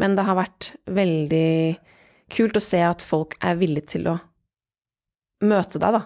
[0.00, 1.50] men det har vært veldig
[2.32, 4.16] kult å se at folk er villige til å
[5.46, 6.02] møte deg, da,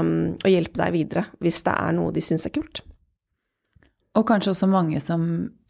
[0.00, 2.82] um, og hjelpe deg videre hvis det er noe de syns er kult.
[4.16, 5.26] Og kanskje også mange som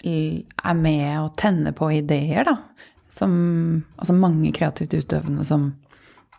[0.07, 2.59] er med og tenner på ideer, da.
[3.11, 3.33] Som,
[3.97, 5.71] altså mange kreativt utøvende som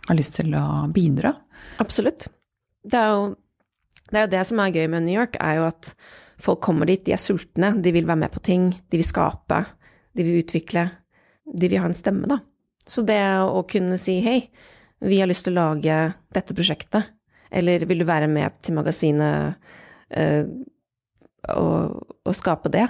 [0.08, 1.34] har lyst til å bidra.
[1.82, 2.28] Absolutt.
[2.88, 3.26] Det er, jo,
[4.12, 5.92] det er jo det som er gøy med New York, er jo at
[6.40, 9.64] folk kommer dit, de er sultne, de vil være med på ting, de vil skape,
[10.16, 10.86] de vil utvikle,
[11.48, 12.40] de vil ha en stemme, da.
[12.88, 14.40] Så det å kunne si hei,
[15.04, 15.98] vi har lyst til å lage
[16.34, 17.12] dette prosjektet,
[17.52, 19.60] eller vil du være med til magasinet
[20.18, 20.50] øh,
[21.54, 22.88] og, og, skape det?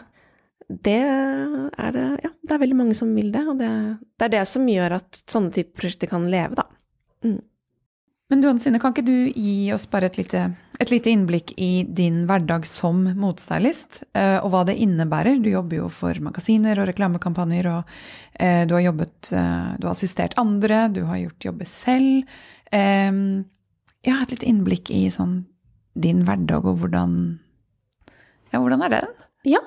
[0.68, 3.70] Det er det Ja, det er veldig mange som vil det, og det,
[4.18, 6.68] det er det som gjør at sånne typer prosjekter kan leve, da.
[7.26, 7.40] Mm.
[8.28, 10.42] Men du Anne kan ikke du gi oss bare et lite,
[10.84, 15.40] et lite innblikk i din hverdag som motestylist, eh, og hva det innebærer?
[15.40, 17.94] Du jobber jo for magasiner og reklamekampanjer, og
[18.36, 22.28] eh, du har jobbet eh, Du har assistert andre, du har gjort jobber selv.
[22.68, 25.46] Ja, et lite innblikk i sånn
[25.96, 27.14] din hverdag, og hvordan
[28.52, 29.14] Ja, hvordan er den?
[29.48, 29.62] Ja.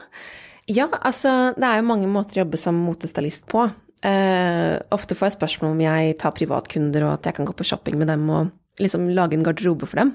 [0.69, 3.71] ja, altså det er jo mange måter å jobbe som motestylist på.
[4.01, 7.67] Uh, ofte får jeg spørsmål om jeg tar privatkunder, og at jeg kan gå på
[7.69, 8.49] shopping med dem og
[8.81, 10.15] liksom lage en garderobe for dem.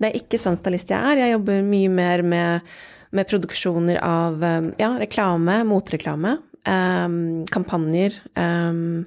[0.00, 1.22] Det er ikke sånn stylist jeg er.
[1.22, 2.70] Jeg jobber mye mer med,
[3.14, 7.20] med produksjoner av um, ja, reklame, motreklame, um,
[7.54, 9.04] kampanjer um,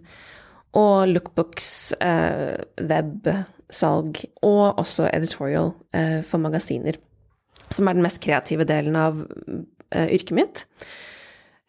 [0.80, 6.96] og lookbooks, uh, websalg og også editorial uh, for magasiner.
[7.74, 9.26] Som er den mest kreative delen av
[9.94, 10.62] yrket mitt.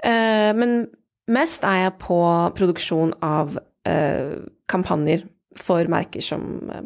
[0.04, 0.86] men
[1.32, 2.18] Mest er jeg på
[2.56, 4.34] produksjon av uh,
[4.70, 5.24] kampanjer
[5.56, 6.84] for merker som uh,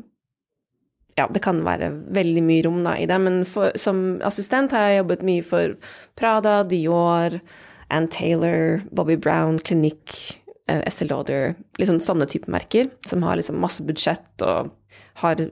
[1.18, 4.86] Ja, det kan være veldig mye rom da, i det, men for, som assistent har
[4.86, 5.74] jeg jobbet mye for
[6.18, 7.40] Prada, Dior,
[7.90, 10.14] Ann Taylor, Bobby Brown, Klinikk,
[10.70, 14.70] uh, Estée Lauder Liksom sånne typer merker som har liksom masse budsjett og
[15.24, 15.42] har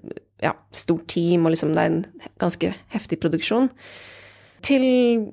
[0.43, 3.67] ja, stort team, og liksom det er en ganske heftig produksjon.
[4.67, 4.85] Til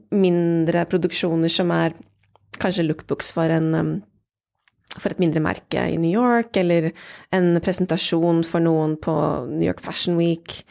[0.10, 1.94] mindre produksjoner som er
[2.62, 4.02] kanskje lookbooks for, en,
[4.98, 6.92] for et mindre merke i New York, eller
[7.34, 9.14] en presentasjon for noen på
[9.52, 10.62] New York Fashion Week.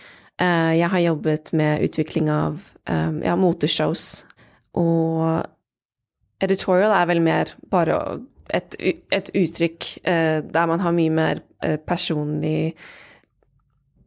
[0.41, 4.25] Eh, jeg har jobbet med utvikling av ja, moteshows,
[4.75, 5.47] og
[6.43, 7.99] editorial er vel mer bare
[8.53, 8.77] et,
[9.13, 12.75] et uttrykk eh, der man har mye mer eh, personlig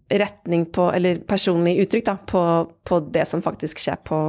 [0.05, 2.41] retning på Eller personlig uttrykk, da, på,
[2.85, 4.19] på det som faktisk skjer på,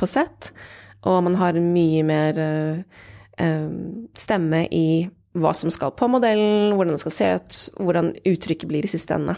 [0.00, 0.54] på sett.
[1.08, 3.70] Og man har mye mer uh,
[4.18, 5.08] stemme i
[5.38, 9.14] hva som skal på modellen, hvordan det skal se ut, hvordan uttrykket blir i siste
[9.14, 9.36] ende.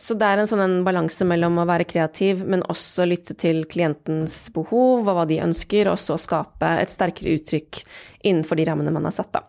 [0.00, 4.48] Så det er en sånn balanse mellom å være kreativ, men også lytte til klientens
[4.54, 7.84] behov og hva de ønsker, og så skape et sterkere uttrykk
[8.26, 9.44] innenfor de rammene man har satt, da.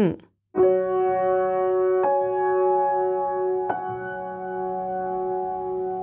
[0.00, 0.16] Mm.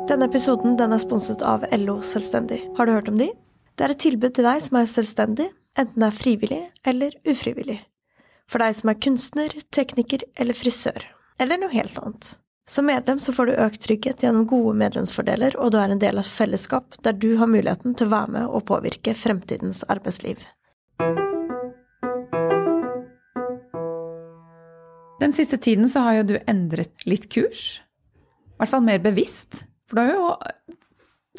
[0.07, 2.61] Denne episoden den er sponset av LO Selvstendig.
[2.77, 3.31] Har du hørt om de?
[3.77, 5.45] Det er et tilbud til deg som er selvstendig,
[5.77, 7.77] enten det er frivillig eller ufrivillig.
[8.49, 11.05] For deg som er kunstner, tekniker eller frisør,
[11.37, 12.31] eller noe helt annet.
[12.67, 16.17] Som medlem så får du økt trygghet gjennom gode medlemsfordeler, og du er en del
[16.17, 20.41] av et fellesskap der du har muligheten til å være med og påvirke fremtidens arbeidsliv.
[25.21, 27.77] Den siste tiden så har jo du endret litt kurs.
[28.57, 29.67] I hvert fall mer bevisst.
[29.85, 30.76] For du har jo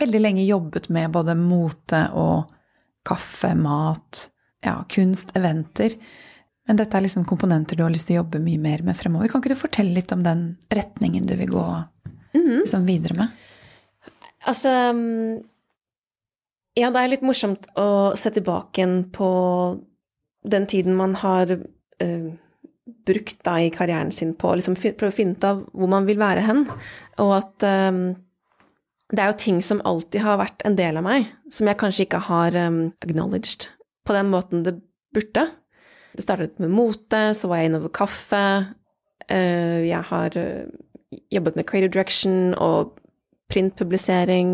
[0.00, 2.48] veldig lenge jobbet med både mote og
[3.08, 4.28] kaffe, mat,
[4.64, 5.94] ja, kunst, eventer.
[6.68, 9.30] Men dette er liksom komponenter du har lyst til å jobbe mye mer med fremover.
[9.30, 11.64] Kan ikke du fortelle litt om den retningen du vil gå
[12.34, 12.58] mm.
[12.60, 13.46] liksom videre med?
[14.48, 14.72] Altså
[16.78, 18.84] Ja, det er litt morsomt å se tilbake
[19.16, 19.30] på
[20.48, 22.28] den tiden man har uh,
[23.08, 26.06] brukt da i karrieren sin på å liksom prøve å finne ut av hvor man
[26.08, 26.64] vil være hen,
[27.20, 28.02] og at um,
[29.08, 32.04] det er jo ting som alltid har vært en del av meg, som jeg kanskje
[32.04, 33.62] ikke har um, acknowledged
[34.04, 34.74] på den måten det
[35.16, 35.44] burde.
[36.12, 38.46] Det startet med mote, så var jeg innover kaffe.
[39.30, 40.64] Uh, jeg har uh,
[41.32, 42.78] jobbet med creative direction og
[43.48, 44.48] printpublisering.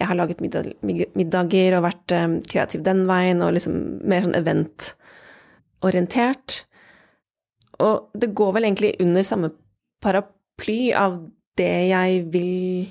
[0.00, 3.74] Jeg har laget middag, middager og vært um, kreativ den veien, og liksom
[4.08, 6.48] mer sånn eventorientert.
[7.84, 9.48] Og det går vel egentlig under samme
[10.00, 11.20] paraply av
[11.60, 12.88] det jeg vil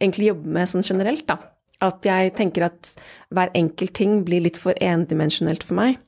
[0.00, 1.38] egentlig jobbe med sånn generelt, da.
[1.84, 2.92] At jeg tenker at
[3.34, 5.98] hver enkelt ting blir litt for endimensjonelt for meg.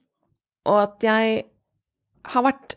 [0.67, 1.45] Og at jeg
[2.31, 2.77] har vært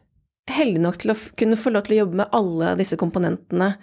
[0.51, 3.73] heldig nok til å kunne få lov til å jobbe med alle disse komponentene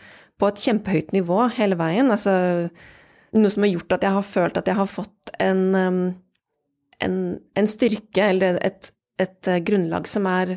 [0.40, 2.10] på et kjempehøyt nivå hele veien.
[2.12, 2.34] Altså
[3.36, 6.00] noe som har gjort at jeg har følt at jeg har fått en, um,
[7.04, 7.16] en,
[7.56, 8.90] en styrke, eller et,
[9.20, 10.56] et eh, grunnlag som er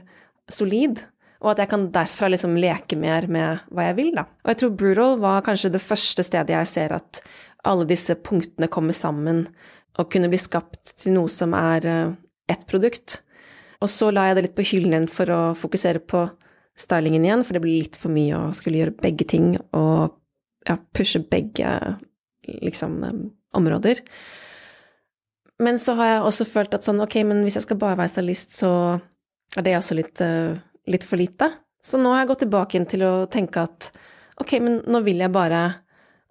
[0.51, 1.03] solid,
[1.43, 4.23] og at jeg kan derfra liksom leke mer med hva jeg vil, da.
[4.45, 7.19] Og jeg tror Brutal var kanskje det første stedet jeg ser at
[7.67, 9.45] alle disse punktene kommer sammen
[9.99, 12.15] og kunne bli skapt til noe som er uh,
[12.49, 13.19] ett produkt.
[13.83, 16.25] Og så la jeg det litt på hyllen for å fokusere på
[16.79, 20.15] stylingen igjen, for det ble litt for mye å skulle gjøre begge ting, og
[20.65, 21.75] ja, pushe begge
[22.63, 22.97] liksom
[23.53, 24.01] områder.
[25.63, 28.15] Men så har jeg også følt at sånn, ok, men hvis jeg skal bare være
[28.15, 28.71] stylist, så
[29.57, 30.23] er det også litt,
[30.89, 31.49] litt for lite.
[31.83, 33.89] Så nå har jeg gått tilbake inn til å tenke at
[34.41, 35.63] ok, men nå vil jeg bare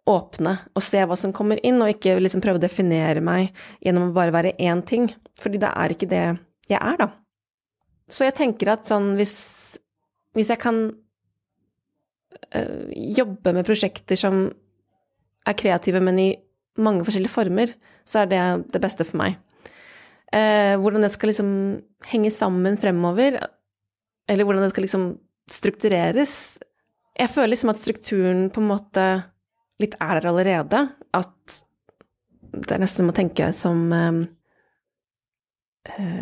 [0.09, 3.53] åpne og se hva som kommer inn, og ikke liksom prøve å definere meg
[3.85, 5.11] gjennom å bare være én ting.
[5.39, 6.25] Fordi det er ikke det
[6.71, 7.11] jeg er, da.
[8.13, 9.37] Så jeg tenker at sånn hvis,
[10.37, 10.83] hvis jeg kan
[12.59, 14.45] øh, jobbe med prosjekter som
[15.49, 16.29] er kreative, men i
[16.83, 17.73] mange forskjellige former,
[18.09, 18.43] så er det
[18.75, 19.39] det beste for meg.
[20.33, 21.51] Eh, hvordan det skal liksom
[22.09, 23.37] henge sammen fremover,
[24.31, 25.07] eller hvordan det skal liksom
[25.51, 26.35] struktureres
[27.19, 29.05] Jeg føler liksom at strukturen på en måte
[29.83, 30.79] litt er der allerede.
[31.13, 31.59] At
[32.53, 34.23] det er nesten som å tenke som eh,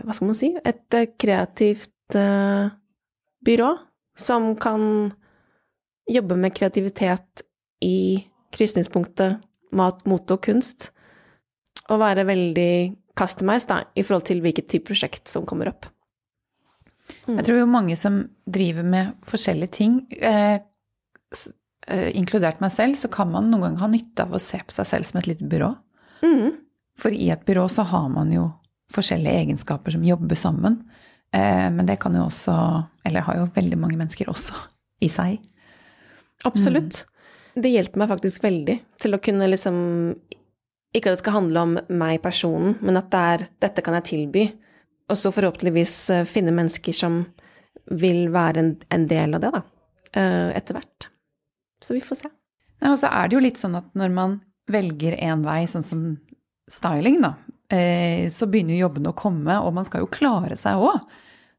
[0.03, 0.51] Hva skal man si?
[0.57, 2.73] Et eh, kreativt eh,
[3.47, 3.71] byrå
[4.19, 5.13] som kan
[6.11, 7.45] jobbe med kreativitet
[7.85, 9.39] i krysningspunktet
[9.79, 10.91] mat, mote og kunst,
[11.89, 12.73] og være veldig
[13.19, 15.87] customized da, i forhold til hvilket type prosjekt som kommer opp.
[17.27, 17.37] Mm.
[17.37, 20.61] Jeg tror jo mange som driver med forskjellige ting, eh,
[21.87, 24.75] eh, inkludert meg selv, så kan man noen ganger ha nytte av å se på
[24.75, 25.71] seg selv som et lite byrå.
[26.25, 26.57] Mm.
[27.01, 28.49] For i et byrå så har man jo
[28.93, 30.83] forskjellige egenskaper som jobber sammen.
[31.33, 32.55] Eh, men det kan jo også,
[33.07, 34.57] eller har jo veldig mange mennesker også,
[35.01, 35.39] i seg.
[36.49, 37.05] Absolutt.
[37.05, 37.63] Mm.
[37.63, 39.79] Det hjelper meg faktisk veldig til å kunne liksom
[40.95, 44.09] Ikke at det skal handle om meg, personen, men at det er Dette kan jeg
[44.09, 44.45] tilby.
[45.11, 47.25] Og så forhåpentligvis eh, finne mennesker som
[47.91, 49.63] vil være en, en del av det, da.
[50.15, 51.09] Eh, etter hvert.
[51.83, 52.31] Så vi får se.
[52.81, 54.39] Ja, og så er det jo litt sånn at når man
[54.71, 56.05] velger én vei, sånn som
[56.71, 57.35] styling, da,
[57.75, 61.03] eh, så begynner jo jobbene å komme, og man skal jo klare seg òg.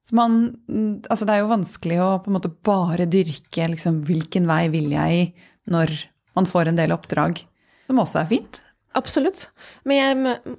[0.02, 0.40] Så man
[0.72, 4.90] Altså, det er jo vanskelig å på en måte bare dyrke liksom hvilken vei vil
[4.96, 5.28] jeg
[5.70, 5.94] når
[6.34, 7.44] man får en del oppdrag,
[7.86, 8.62] som også er fint.
[8.98, 9.50] Absolutt.
[9.86, 10.56] Men jeg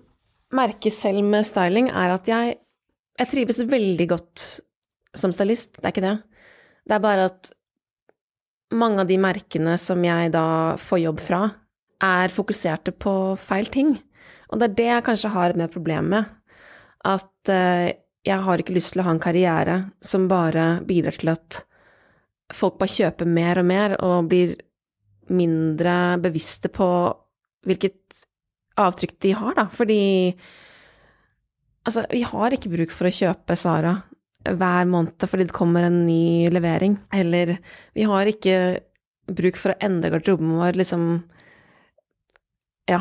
[0.55, 2.59] merker selv med styling er at jeg,
[3.21, 4.45] jeg trives veldig godt
[5.17, 6.17] som stylist, det er ikke det.
[6.89, 7.51] Det er bare at
[8.73, 10.47] mange av de merkene som jeg da
[10.81, 11.43] får jobb fra,
[12.03, 13.93] er fokuserte på feil ting.
[14.51, 16.33] Og det er det jeg kanskje har med.
[17.05, 21.33] At uh, jeg har ikke lyst til å ha en karriere som bare bidrar til
[21.35, 21.63] at
[22.53, 24.57] folk bare kjøper mer og mer og blir
[25.33, 26.89] mindre bevisste på
[27.67, 28.25] hvilket
[28.83, 29.67] avtrykk de har, da.
[29.73, 30.03] Fordi
[31.87, 33.97] altså, vi har ikke bruk for å kjøpe Sara
[34.43, 36.97] hver måned fordi det kommer en ny levering.
[37.15, 37.57] Eller
[37.95, 38.57] vi har ikke
[39.33, 41.05] bruk for å endre garderoben vår liksom
[42.91, 42.99] ja,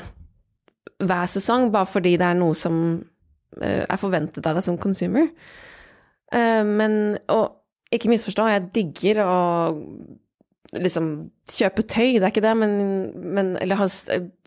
[1.01, 5.31] hver sesong bare fordi det er noe som uh, er forventet av deg som consumer.
[6.31, 7.57] Uh, men Og
[7.91, 9.39] ikke misforstå, jeg digger å
[10.79, 11.07] liksom
[11.51, 12.75] kjøpe tøy, det er ikke det, men,
[13.35, 13.81] men Eller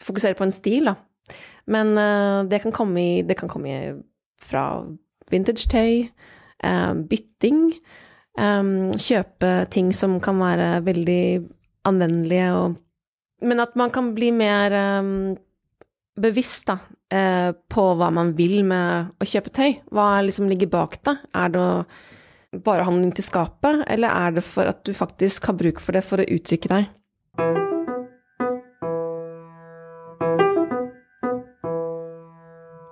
[0.00, 0.94] fokusere på en stil, da.
[1.68, 3.92] Men uh, det, kan komme i, det kan komme i,
[4.44, 4.64] fra
[5.32, 6.04] vintage-tøy,
[6.64, 7.66] uh, bytting,
[8.40, 11.24] um, kjøpe ting som kan være veldig
[11.88, 12.80] anvendelige og
[13.44, 15.34] Men at man kan bli mer um,
[16.16, 16.78] bevisst, da,
[17.68, 19.74] på hva man vil med å kjøpe tøy.
[19.92, 21.16] Hva liksom ligger bak det?
[21.36, 21.84] Er det å
[22.64, 26.04] bare den til skapet, eller er det for at du faktisk har bruk for det
[26.06, 27.73] for å uttrykke deg?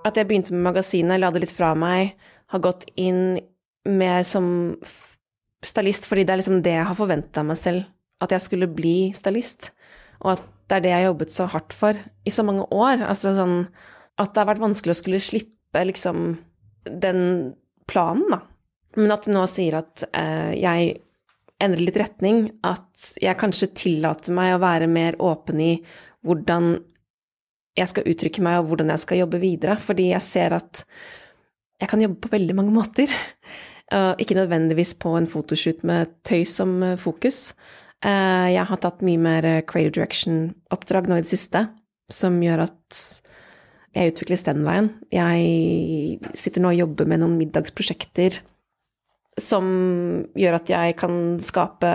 [0.03, 2.13] At jeg begynte med magasinet, la det litt fra meg,
[2.51, 3.39] har gått inn
[3.87, 4.47] mer som
[5.63, 7.85] stylist fordi det er liksom det jeg har forventa meg selv,
[8.23, 9.71] at jeg skulle bli stylist,
[10.23, 13.03] og at det er det jeg har jobbet så hardt for i så mange år.
[13.03, 13.57] Altså sånn
[14.19, 16.35] at det har vært vanskelig å skulle slippe liksom
[16.87, 17.21] den
[17.89, 18.39] planen, da.
[18.99, 20.93] Men at du nå sier at eh, jeg
[21.63, 25.73] endrer litt retning, at jeg kanskje tillater meg å være mer åpen i
[26.23, 26.75] hvordan
[27.77, 30.83] jeg skal uttrykke meg, og hvordan jeg skal jobbe videre, fordi jeg ser at
[31.81, 33.11] jeg kan jobbe på veldig mange måter.
[33.91, 37.51] Uh, ikke nødvendigvis på en fotoshoot med tøy som uh, fokus.
[38.03, 41.65] Uh, jeg har tatt mye mer creative direction-oppdrag nå i det siste,
[42.11, 43.03] som gjør at
[43.93, 44.89] jeg utvikles den veien.
[45.13, 48.41] Jeg sitter nå og jobber med noen middagsprosjekter
[49.39, 49.65] som
[50.37, 51.89] gjør at jeg kan skape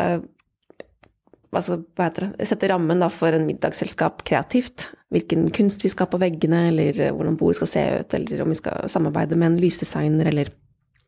[1.54, 4.90] altså, hva heter det, sette rammen for en middagsselskap kreativt.
[5.14, 8.52] Hvilken kunst vi skal ha på veggene, eller hvordan bordet skal se ut, eller om
[8.52, 10.50] vi skal samarbeide med en lysdesigner, eller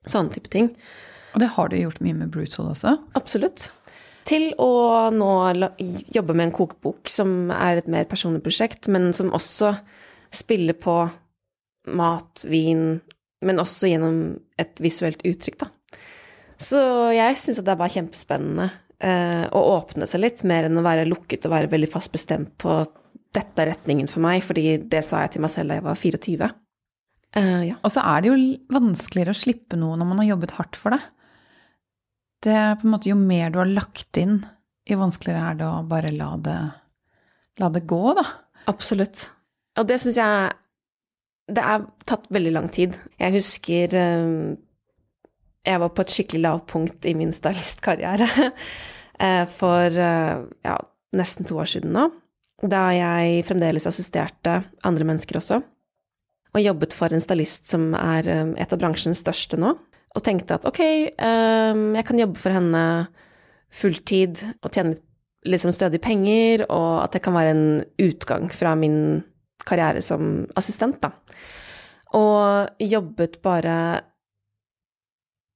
[0.09, 0.71] sånne type ting.
[1.35, 2.97] Og det har du gjort mye med Brutal også?
[3.19, 3.69] Absolutt.
[4.29, 4.73] Til å
[5.15, 5.31] nå
[6.13, 9.75] jobbe med en kokebok som er et mer personlig prosjekt, men som også
[10.35, 10.97] spiller på
[11.97, 13.01] mat, vin,
[13.45, 14.21] men også gjennom
[14.61, 15.71] et visuelt uttrykk, da.
[16.61, 16.81] Så
[17.17, 18.67] jeg syns at det er bare kjempespennende
[19.01, 22.53] eh, å åpne seg litt, mer enn å være lukket og være veldig fast bestemt
[22.61, 22.83] på
[23.37, 25.99] dette er retningen for meg, fordi det sa jeg til meg selv da jeg var
[25.99, 26.51] 24.
[27.37, 27.77] Uh, ja.
[27.87, 28.39] Og så er det jo
[28.75, 31.03] vanskeligere å slippe noe når man har jobbet hardt for det.
[32.43, 34.41] Det er på en måte Jo mer du har lagt inn,
[34.89, 36.57] jo vanskeligere er det å bare la det,
[37.61, 38.25] la det gå, da.
[38.73, 39.29] Absolutt.
[39.79, 40.57] Og det syns jeg
[41.51, 42.99] Det er tatt veldig lang tid.
[43.19, 44.59] Jeg husker uh,
[45.67, 48.29] jeg var på et skikkelig lavpunkt i min stylistkarriere
[49.25, 50.77] eh, for eh, ja,
[51.17, 52.07] nesten to år siden nå.
[52.61, 55.61] Da jeg fremdeles assisterte andre mennesker også.
[56.51, 58.27] Og jobbet for en stylist som er
[58.59, 59.77] et av bransjens største nå.
[60.11, 62.83] Og tenkte at ok, jeg kan jobbe for henne
[63.71, 64.97] fulltid og tjene
[65.47, 67.69] liksom stødig penger, og at det kan være en
[68.03, 69.23] utgang fra min
[69.65, 71.13] karriere som assistent, da.
[72.19, 73.77] Og jobbet bare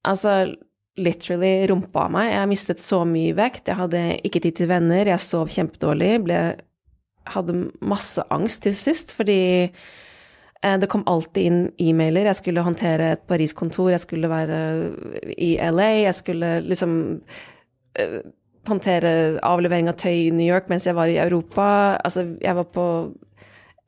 [0.04, 0.54] Altså
[1.00, 2.26] literally rumpa av meg.
[2.28, 3.70] Jeg mistet så mye vekt.
[3.70, 5.08] Jeg hadde ikke tid til venner.
[5.08, 6.10] Jeg sov kjempedårlig.
[6.26, 6.40] Ble,
[7.32, 12.28] hadde masse angst til sist fordi eh, det kom alltid inn e-mailer.
[12.28, 14.60] Jeg skulle håndtere et Paris-kontor, jeg skulle være
[15.36, 16.96] i LA, jeg skulle liksom
[18.00, 18.18] uh,
[18.68, 21.98] håndtere avlevering av tøy i New York mens jeg var i Europa.
[22.04, 22.88] Altså, jeg var på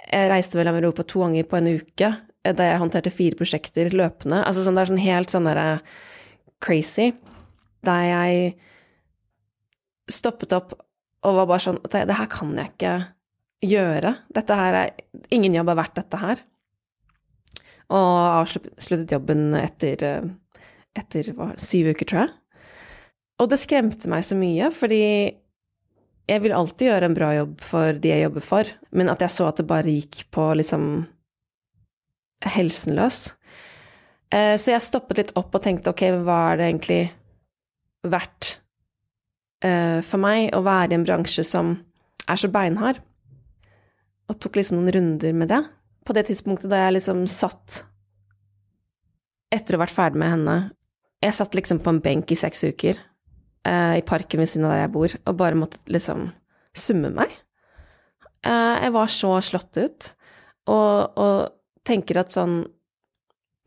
[0.06, 2.12] Jeg reiste i Europa to ganger på en uke
[2.54, 4.44] da jeg håndterte fire prosjekter løpende.
[4.46, 5.80] Altså sånn, det er sånn helt sånn derre
[6.62, 7.08] crazy.
[7.82, 8.52] Der jeg
[10.06, 10.76] stoppet opp
[11.26, 12.94] og var bare sånn det, det her kan jeg ikke
[13.64, 14.12] gjøre.
[14.34, 14.92] Dette her er
[15.32, 16.42] Ingen jobb er verdt dette her.
[17.94, 20.02] Og avsluttet jobben etter,
[20.96, 22.34] etter hva, syv uker, tror jeg.
[23.42, 25.02] Og det skremte meg så mye, fordi
[26.26, 29.34] jeg vil alltid gjøre en bra jobb for de jeg jobber for, men at jeg
[29.34, 30.86] så at det bare gikk på liksom
[32.56, 33.20] helsen løs.
[34.34, 37.02] Eh, så jeg stoppet litt opp og tenkte ok, hva er det egentlig
[38.06, 38.56] verdt
[39.64, 41.76] eh, for meg å være i en bransje som
[42.26, 42.98] er så beinhard?
[44.26, 45.62] Og tok liksom noen runder med det.
[46.06, 47.82] På det tidspunktet da jeg liksom satt
[49.54, 50.56] Etter å ha vært ferdig med henne
[51.22, 54.74] Jeg satt liksom på en benk i seks uker eh, i parken ved siden av
[54.74, 56.28] der jeg bor, og bare måtte liksom
[56.76, 57.30] summe meg.
[58.44, 60.08] jeg var så slått ut,
[60.68, 62.60] og, og tenker at sånn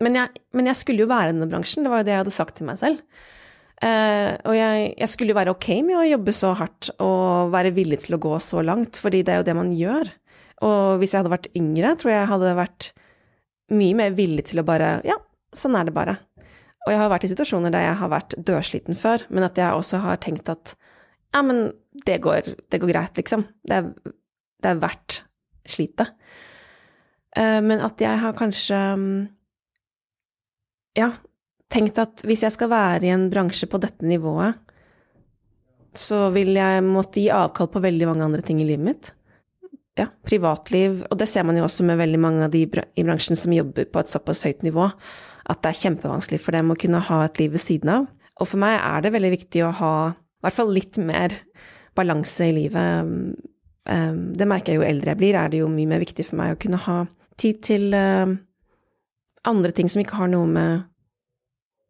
[0.03, 2.23] men jeg, men jeg, skulle jo være i denne bransjen, det var jo det jeg
[2.23, 3.01] hadde sagt til meg selv.
[3.79, 7.71] Uh, og jeg, jeg, skulle jo være ok med å jobbe så hardt og være
[7.75, 10.11] villig til å gå så langt, fordi det er jo det man gjør.
[10.65, 12.89] Og hvis jeg hadde vært yngre, tror jeg jeg hadde vært
[13.79, 15.15] mye mer villig til å bare Ja,
[15.55, 16.17] sånn er det bare.
[16.85, 19.75] Og jeg har vært i situasjoner der jeg har vært dørsliten før, men at jeg
[19.75, 20.75] også har tenkt at
[21.35, 21.69] ja, men
[22.05, 23.43] det går, det går greit, liksom.
[23.67, 23.89] Det er,
[24.63, 25.19] det er verdt
[25.69, 26.15] slitet.
[27.37, 29.11] Uh, men at jeg har kanskje um,
[30.97, 31.11] ja,
[31.69, 34.57] tenkt at hvis jeg skal være i en bransje på dette nivået,
[35.93, 39.11] så vil jeg måtte gi avkall på veldig mange andre ting i livet mitt.
[39.99, 43.35] Ja, privatliv, og det ser man jo også med veldig mange av de i bransjen
[43.39, 44.85] som jobber på et såpass høyt nivå,
[45.49, 48.07] at det er kjempevanskelig for dem å kunne ha et liv ved siden av.
[48.39, 51.35] Og for meg er det veldig viktig å ha i hvert fall litt mer
[51.99, 53.09] balanse i livet.
[53.89, 56.39] Ehm, det merker jeg jo eldre jeg blir, er det jo mye mer viktig for
[56.39, 56.99] meg å kunne ha
[57.39, 58.37] tid til ehm,
[59.49, 60.85] andre ting som ikke har noe med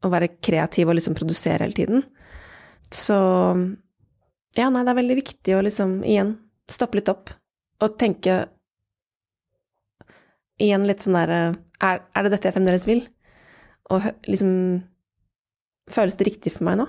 [0.06, 2.06] å være kreativ og liksom produsere hele tiden.
[2.90, 3.20] Så
[4.58, 6.38] ja, nei, det er veldig viktig å liksom igjen
[6.72, 7.36] stoppe litt opp
[7.80, 8.42] og tenke
[10.60, 11.40] igjen litt sånn derre
[11.80, 13.04] er, er, det dette jeg fremdeles vil?
[13.94, 14.54] Og liksom
[15.90, 16.84] Føles det riktig for meg nå?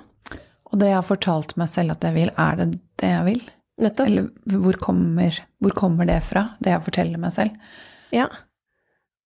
[0.68, 2.66] Og det jeg har fortalt meg selv at jeg vil, er det
[3.00, 3.38] det jeg vil?
[3.80, 4.10] Nettopp.
[4.10, 7.70] Eller hvor kommer, hvor kommer det fra, det jeg forteller meg selv?
[8.12, 8.26] Ja.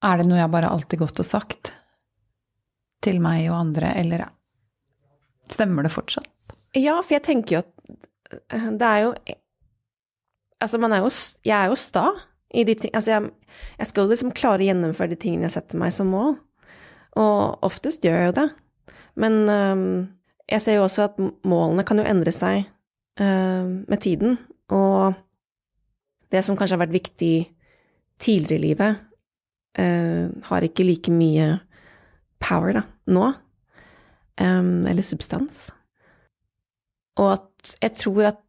[0.07, 1.73] Er det noe jeg bare alltid gått og sagt
[3.03, 4.29] til meg og andre, eller
[5.51, 6.31] stemmer det fortsatt?
[6.79, 9.11] Ja, for jeg tenker jo at eh, det er jo
[10.65, 11.13] Altså, man er jo
[11.45, 12.09] Jeg er jo sta
[12.55, 13.31] i de ting Altså, jeg,
[13.79, 16.37] jeg skal liksom klare å gjennomføre de tingene jeg setter meg som mål.
[17.21, 18.49] Og oftest gjør jeg jo det.
[19.21, 19.85] Men um,
[20.51, 22.65] jeg ser jo også at målene kan jo endre seg
[23.21, 24.39] uh, med tiden.
[24.75, 25.15] Og
[26.35, 27.35] det som kanskje har vært viktig
[28.23, 29.03] tidligere i livet,
[29.79, 31.53] uh, har ikke like mye
[32.43, 32.85] power da,
[33.15, 33.31] nå.
[34.43, 35.69] Um, eller substans.
[37.23, 38.44] Og at jeg tror at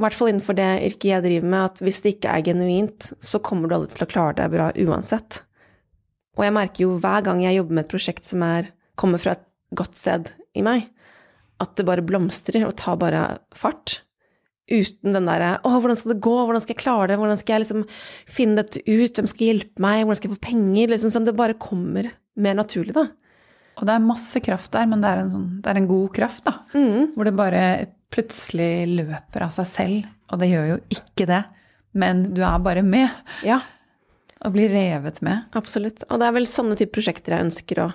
[0.00, 3.12] i hvert fall innenfor det yrket jeg driver med, at hvis det ikke er genuint,
[3.20, 5.42] så kommer du aldri til å klare deg bra uansett.
[6.38, 8.70] Og jeg merker jo hver gang jeg jobber med et prosjekt som er,
[9.00, 9.44] kommer fra et
[9.76, 10.88] godt sted i meg,
[11.60, 13.24] at det bare blomstrer og tar bare
[13.56, 14.00] fart
[14.70, 16.36] uten den derre 'Å, hvordan skal det gå?
[16.46, 17.18] Hvordan skal jeg klare det?
[17.18, 17.86] Hvordan skal jeg liksom
[18.30, 19.14] finne dette ut?
[19.18, 20.04] Hvem skal hjelpe meg?
[20.04, 23.10] Hvordan skal jeg få penger?' Liksom sånn, Det bare kommer mer naturlig, da.
[23.80, 26.12] Og det er masse kraft der, men det er en, sånn, det er en god
[26.14, 26.62] kraft, da.
[26.74, 27.14] Mm.
[27.16, 27.62] Hvor det bare
[28.10, 31.42] plutselig løper av seg selv, og det gjør jo ikke det.
[31.98, 33.10] Men du er bare med,
[33.46, 33.60] Ja,
[34.44, 35.44] og blir revet med.
[35.52, 36.04] absolutt.
[36.10, 37.88] Og det er vel sånne type prosjekter jeg ønsker å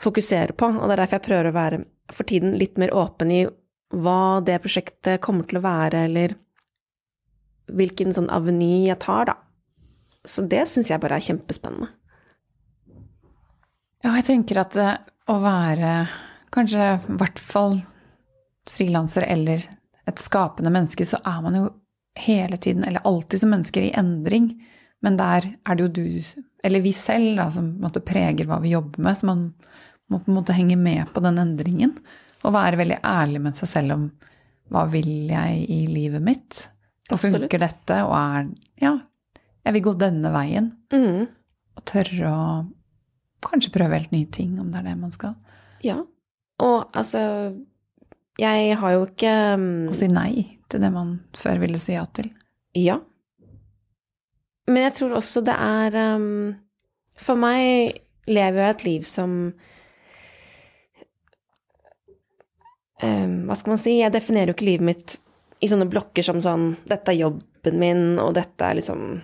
[0.00, 3.30] fokusere på, og det er derfor jeg prøver å være for tiden litt mer åpen
[3.32, 3.42] i
[3.94, 6.34] hva det prosjektet kommer til å være, eller
[7.70, 9.36] hvilken sånn aveny jeg tar, da.
[10.24, 11.88] Så det syns jeg bare er kjempespennende.
[14.04, 14.96] Ja, jeg tenker at eh,
[15.32, 15.92] å være
[16.54, 17.78] kanskje i hvert fall
[18.70, 19.64] frilanser eller
[20.06, 21.68] et skapende menneske, så er man jo
[22.18, 24.52] hele tiden, eller alltid som mennesker, i endring.
[25.02, 28.48] Men der er det jo du, eller vi selv, da, som på en måte preger
[28.48, 29.18] hva vi jobber med.
[29.18, 29.48] Så man
[30.12, 31.96] må på en måte henge med på den endringen.
[32.44, 34.06] Og være veldig ærlig med seg selv om
[34.72, 36.68] hva vil jeg i livet mitt?
[37.10, 37.44] Og Absolutt.
[37.44, 38.00] funker dette?
[38.06, 38.48] Og er
[38.80, 38.96] Ja,
[39.64, 40.72] jeg vil gå denne veien.
[40.92, 41.28] Mm.
[41.74, 42.48] Og tørre å
[43.44, 45.34] kanskje prøve helt nye ting, om det er det man skal.
[45.84, 45.98] Ja.
[46.64, 47.20] Og altså
[48.40, 49.32] Jeg har jo ikke
[49.90, 52.32] Å si nei til det man før ville si ja til.
[52.74, 52.98] Ja.
[54.66, 56.54] Men jeg tror også det er um,
[57.20, 59.34] For meg lever jeg et liv som
[63.02, 63.98] um, Hva skal man si?
[64.00, 65.18] Jeg definerer jo ikke livet mitt
[65.64, 69.22] i sånne blokker som sånn Dette er jobben min, og dette er liksom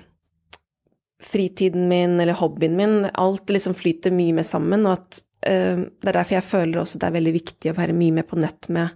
[1.20, 2.94] fritiden min eller hobbyen min.
[3.12, 7.06] Alt liksom flyter mye mer sammen, og at det er derfor jeg føler også det
[7.08, 8.92] er veldig viktig å være mye mer på nett med,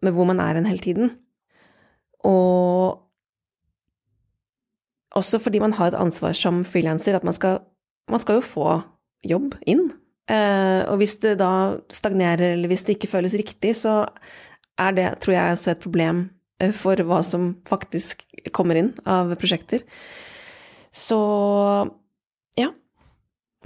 [0.00, 1.10] med hvor man er hen hele tiden.
[2.24, 3.02] Og
[5.16, 7.60] også fordi man har et ansvar som frilanser, at man skal,
[8.10, 8.66] man skal jo få
[9.26, 9.88] jobb inn.
[10.26, 14.04] Eh, og hvis det da stagnerer, eller hvis det ikke føles riktig, så
[14.80, 16.24] er det, tror jeg, også et problem
[16.60, 19.86] eh, for hva som faktisk kommer inn av prosjekter.
[20.92, 21.20] Så.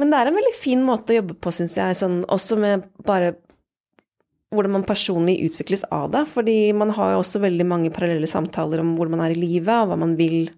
[0.01, 2.87] Men det er en veldig fin måte å jobbe på, syns jeg, sånn, også med
[3.07, 3.35] bare
[4.51, 6.25] hvordan man personlig utvikles av det.
[6.31, 9.75] Fordi man har jo også veldig mange parallelle samtaler om hvor man er i livet,
[9.77, 10.49] og hva man vil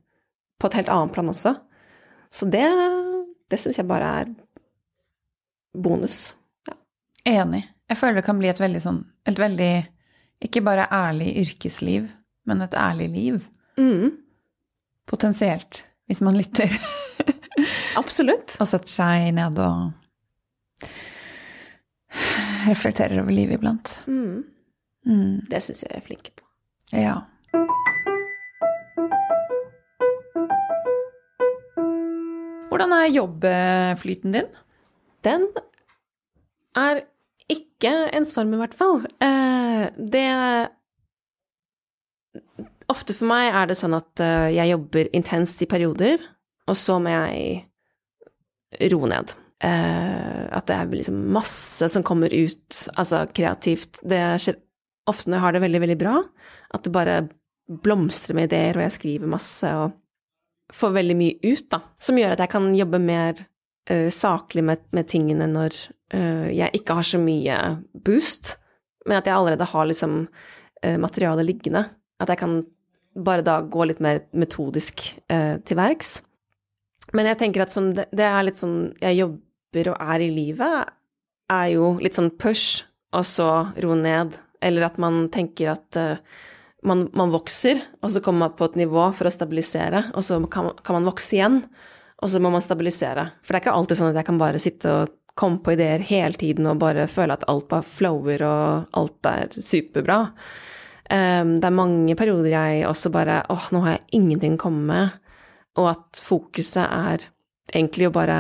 [0.63, 1.57] på et helt annet plan også.
[2.33, 2.65] Så det,
[3.51, 4.33] det syns jeg bare er
[5.75, 6.37] bonus.
[6.69, 6.79] Ja.
[7.43, 7.65] Enig.
[7.91, 9.73] Jeg føler det kan bli et veldig sånn Et veldig
[10.47, 12.07] ikke bare ærlig yrkesliv,
[12.49, 13.45] men et ærlig liv.
[13.79, 14.17] Mm,
[15.07, 15.85] Potensielt.
[16.07, 16.71] Hvis man lytter
[17.97, 18.57] absolutt.
[18.61, 19.93] og setter seg ned og
[22.69, 23.99] reflekterer over livet iblant.
[24.07, 24.45] Mm,
[25.07, 25.41] Mm.
[25.51, 26.45] det syns jeg jeg er flinke på.
[26.95, 27.17] Ja.
[32.73, 34.47] Hvordan er jobbflyten din?
[35.25, 35.49] Den
[36.79, 37.03] er
[37.53, 39.03] ikke ensformig, i hvert fall.
[39.23, 40.29] Eh, det
[42.93, 46.21] Ofte for meg er det sånn at eh, jeg jobber intenst i perioder,
[46.69, 47.63] og så må jeg
[48.93, 49.35] roe ned.
[49.63, 54.01] Uh, at det er liksom masse som kommer ut, altså kreativt.
[54.03, 54.59] Det skjer
[55.11, 56.17] ofte når jeg har det veldig, veldig bra,
[56.75, 57.17] at det bare
[57.83, 59.95] blomstrer med ideer, og jeg skriver masse og
[60.75, 61.79] får veldig mye ut, da.
[62.03, 65.79] Som gjør at jeg kan jobbe mer uh, saklig med, med tingene når
[66.17, 67.61] uh, jeg ikke har så mye
[67.95, 68.57] boost,
[69.07, 70.27] men at jeg allerede har liksom
[70.83, 71.81] materialet liggende.
[72.23, 72.53] At jeg kan
[73.15, 76.15] bare da gå litt mer metodisk til verks.
[77.13, 80.31] Men jeg tenker at sånn, det, det er litt sånn Jeg jobber og er i
[80.33, 80.93] livet,
[81.53, 83.49] er jo litt sånn push, og så
[83.85, 84.37] ro ned.
[84.63, 86.21] Eller at man tenker at uh,
[86.87, 90.39] man, man vokser, og så kommer man på et nivå for å stabilisere, og så
[90.53, 91.59] kan, kan man vokse igjen,
[92.23, 93.27] og så må man stabilisere.
[93.43, 96.05] For det er ikke alltid sånn at jeg kan bare sitte og komme på ideer
[96.05, 100.27] hele tiden og bare føle at alt bare flower og alt er superbra.
[101.13, 104.85] Um, det er mange perioder jeg også bare åh, nå har jeg ingenting å komme
[104.89, 105.17] med,
[105.81, 107.29] og at fokuset er
[107.73, 108.39] egentlig å bare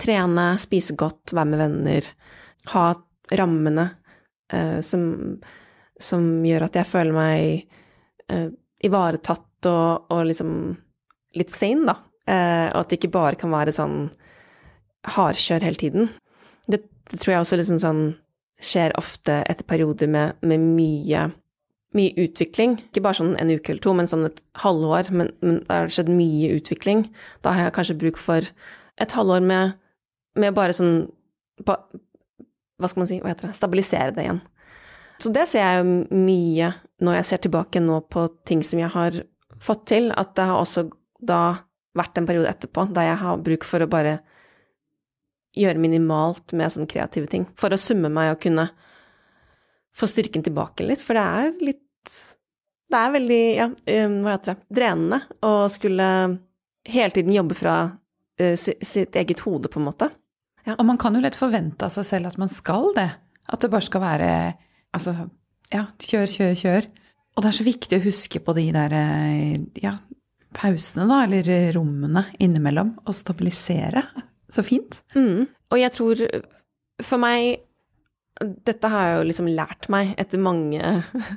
[0.00, 2.06] trene, spise godt, være med venner,
[2.72, 2.84] ha
[3.36, 3.86] rammene
[4.52, 5.02] eh, som,
[6.00, 8.48] som gjør at jeg føler meg eh,
[8.86, 10.54] ivaretatt og, og liksom
[11.36, 11.98] litt sane, da.
[12.30, 14.00] Eh, og at det ikke bare kan være sånn
[15.16, 16.10] hardkjør hele tiden.
[16.66, 18.02] Det, det tror jeg også liksom sånn
[18.60, 21.28] skjer ofte etter perioder med, med mye,
[21.96, 22.76] mye utvikling.
[22.88, 25.10] Ikke bare sånn en uke eller to, men sånn et halvår.
[25.14, 27.06] Men, men det har skjedd mye utvikling.
[27.44, 28.46] Da har jeg kanskje bruk for
[29.00, 29.74] et halvår med,
[30.38, 31.02] med bare sånn
[31.66, 31.80] ba,
[32.80, 34.40] Hva skal man si, hva heter det, stabilisere det igjen.
[35.20, 36.70] Så det ser jeg jo mye
[37.04, 39.18] når jeg ser tilbake nå på ting som jeg har
[39.60, 40.86] fått til, at det har også
[41.20, 41.42] da
[41.96, 44.20] vært en periode etterpå der jeg har bruk for å bare
[45.58, 48.68] gjøre minimalt med sånne kreative ting, for å summe meg og kunne
[49.96, 52.18] få styrken tilbake litt, for det er litt
[52.90, 56.06] Det er veldig, ja, um, hva heter det, drenende å skulle
[56.90, 60.08] hele tiden jobbe fra uh, sitt eget hode, på en måte.
[60.74, 63.08] Og man kan jo lett forvente av seg selv at man skal det.
[63.50, 64.30] At det bare skal være
[64.96, 65.14] altså,
[65.72, 66.88] ja, kjør, kjør, kjør.
[67.34, 69.94] Og det er så viktig å huske på de der eh, ja,
[70.56, 74.02] pausene, da, eller rommene innimellom, og stabilisere.
[74.50, 75.00] Så fint.
[75.14, 75.46] Mm.
[75.70, 76.24] Og jeg tror
[77.06, 77.62] for meg
[78.40, 80.80] Dette har jeg jo liksom lært meg etter mange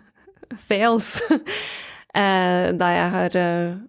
[0.67, 1.17] fails.
[2.19, 3.81] eh, da jeg har uh,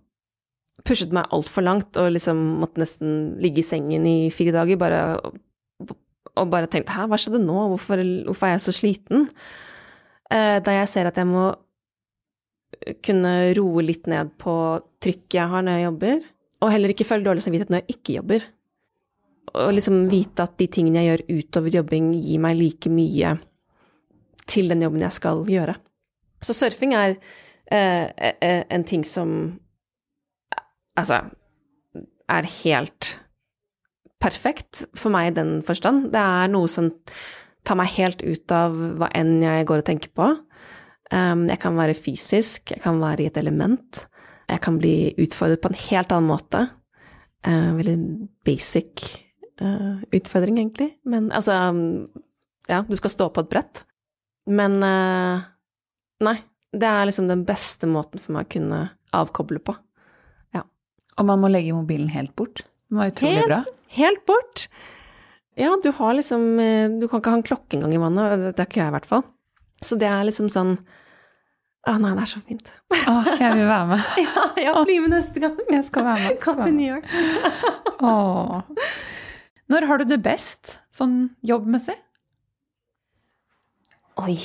[0.85, 5.03] pushet meg altfor langt og liksom måtte nesten ligge i sengen i fire dager bare,
[6.35, 9.29] og bare tenkt hæ, hva skjedde nå, hvorfor, hvorfor er jeg så sliten?
[10.33, 11.53] Eh, da jeg ser at jeg må
[13.07, 14.55] kunne roe litt ned på
[15.05, 16.27] trykket jeg har når jeg jobber,
[16.65, 18.47] og heller ikke føle dårlig samvittighet når jeg ikke jobber
[19.53, 23.37] og liksom vite at de tingene jeg gjør utover jobbing, gir meg like mye
[24.51, 25.77] til den jobben jeg skal gjøre.
[26.45, 27.17] Så surfing er
[27.73, 28.09] eh,
[28.41, 29.61] eh en ting som
[30.95, 31.17] Altså
[32.31, 33.19] er helt
[34.23, 36.13] perfekt for meg i den forstand.
[36.13, 36.93] Det er noe som
[37.67, 40.29] tar meg helt ut av hva enn jeg går og tenker på.
[41.11, 44.05] Um, jeg kan være fysisk, jeg kan være i et element.
[44.47, 46.63] Jeg kan bli utfordret på en helt annen måte.
[47.43, 47.99] Uh, veldig
[48.47, 49.24] basic
[49.63, 50.95] uh, utfordring, egentlig.
[51.05, 51.59] Men altså
[52.69, 53.85] Ja, du skal stå på et brett.
[54.51, 55.45] Men uh,
[56.25, 56.39] nei.
[56.75, 58.79] Det er liksom den beste måten for meg å kunne
[59.15, 59.77] avkoble på.
[60.57, 60.65] Ja.
[61.21, 62.65] Og man må legge mobilen helt bort.
[62.91, 63.61] Det var utrolig helt, bra.
[63.95, 64.67] Helt bort!
[65.55, 68.43] Ja, du har liksom eh, Du kan ikke ha en klokke engang i vannet.
[68.57, 69.23] Det er ikke jeg, i hvert fall.
[69.79, 70.75] Så det er liksom sånn
[71.85, 72.71] å nei, det er så fint.
[72.97, 74.05] Å, jeg vil være med.
[74.25, 75.59] ja, ja, bli med neste gang.
[75.69, 76.39] Jeg skal være med.
[76.41, 77.11] Kom til New York.
[78.01, 78.79] Åh.
[79.71, 81.97] Når har du det best, sånn jobbmessig?
[84.21, 84.37] Oi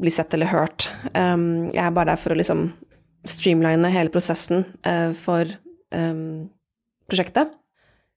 [0.02, 0.88] bli sett eller hørt.
[1.12, 2.70] Um, jeg er bare der for å liksom
[3.28, 4.64] streamline hele prosessen
[5.20, 5.52] for
[5.94, 6.48] um,
[7.12, 7.52] prosjektet.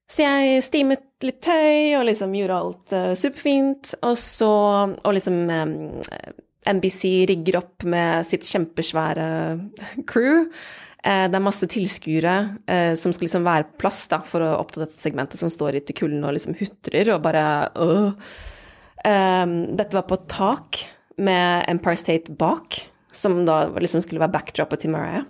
[0.09, 3.95] Så jeg stimet litt tøy og liksom gjorde alt uh, superfint.
[4.05, 4.53] Og så
[4.93, 5.75] Og liksom um,
[6.63, 9.27] NBC rigger opp med sitt kjempesvære
[10.09, 10.47] crew.
[11.03, 12.37] Uh, det er masse tilskuere
[12.69, 15.95] uh, som skal liksom være plass da, for å oppta dette segmentet, som står ute
[15.95, 17.45] i kulden og liksom hutrer og bare
[19.03, 20.77] dette var på et tak
[21.19, 22.77] med Empire State bak,
[23.11, 25.25] som da liksom skulle være backdropet til Mariah.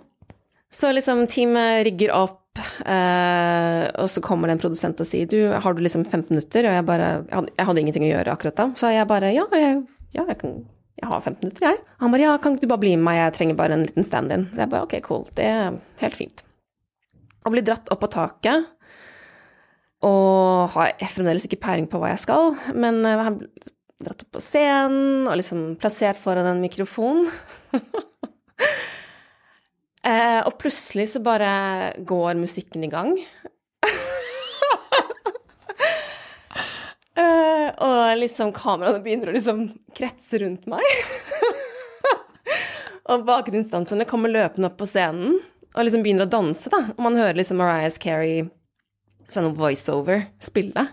[0.70, 5.38] Så liksom teamet rigger opp Uh, og så kommer det en produsent og sier du,
[5.50, 6.68] har du liksom 15 minutter?
[6.68, 8.68] Og jeg bare Jeg hadde, jeg hadde ingenting å gjøre akkurat da.
[8.78, 9.82] Så jeg bare ja, jeg,
[10.14, 10.56] ja, jeg, kan,
[11.00, 11.82] jeg har 15 minutter, jeg.
[12.02, 14.06] Han bare ja, kan ikke du bare bli med meg, jeg trenger bare en liten
[14.06, 14.48] stand-in.
[14.52, 16.46] Så jeg bare ok, cool, det er helt fint.
[17.44, 18.70] Og blir dratt opp på taket.
[20.04, 23.38] Og har fremdeles ikke peiling på hva jeg skal, men jeg har
[24.04, 27.24] dratt opp på scenen og liksom plassert foran en mikrofon.
[30.04, 31.50] Eh, og plutselig så bare
[32.04, 33.14] går musikken i gang.
[37.22, 39.64] eh, og liksom kameraene begynner å liksom
[39.96, 40.84] kretse rundt meg.
[43.08, 45.40] og bakgrunnsdanserne kommer løpende opp på scenen
[45.74, 46.84] og liksom begynner å danse, da.
[46.94, 48.44] Og man hører liksom Mariah Carey
[49.32, 50.86] sånn voiceover spille.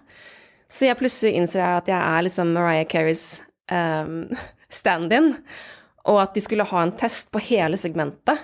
[0.72, 3.26] Så jeg plutselig innser jeg at jeg er liksom Mariah Careys
[3.70, 4.32] um,
[4.72, 5.36] stand-in,
[6.10, 8.40] og at de skulle ha en test på hele segmentet.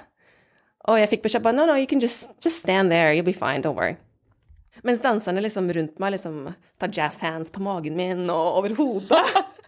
[0.87, 3.35] Og jeg fikk beskjed på no, no, you can just, just stand there, you'll be
[3.35, 3.97] fine, don't worry.
[4.87, 9.23] Mens danserne liksom rundt meg liksom tar jazz hands på magen min og over hodet.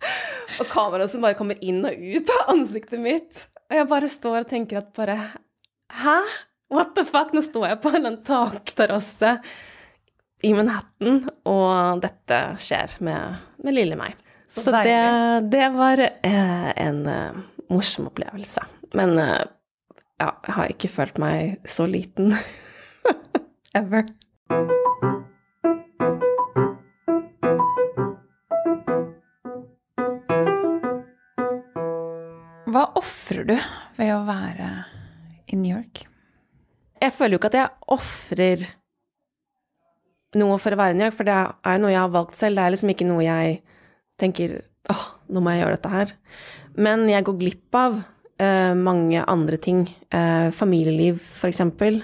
[0.60, 3.48] og kameraet som bare kommer inn og ut av ansiktet mitt.
[3.70, 5.18] Og jeg bare står og tenker at bare
[6.04, 6.20] Hæ?
[6.70, 7.34] What the fuck?
[7.34, 9.40] Nå står jeg på en takterrasse
[10.46, 14.14] i Manhattan, og dette skjer med, med lille meg.
[14.46, 15.00] Så, Så det,
[15.50, 17.40] det, var eh, en eh,
[17.74, 18.64] morsom opplevelse.
[18.98, 19.42] Men eh,
[20.20, 22.34] ja, jeg har ikke følt meg så liten.
[23.80, 24.04] Ever.
[32.70, 33.56] Hva ofrer du
[33.98, 34.68] ved å være
[35.50, 36.04] i New York?
[37.00, 38.68] Jeg føler jo ikke at jeg ofrer
[40.38, 42.60] noe for å være i New York, for det er noe jeg har valgt selv.
[42.60, 43.60] Det er liksom ikke noe jeg
[44.20, 44.60] tenker
[44.92, 46.14] åh, nå må jeg gjøre dette her.
[46.78, 48.02] Men jeg går glipp av
[48.42, 49.86] uh, mange andre ting.
[50.14, 52.02] Uh, familieliv, eksempel.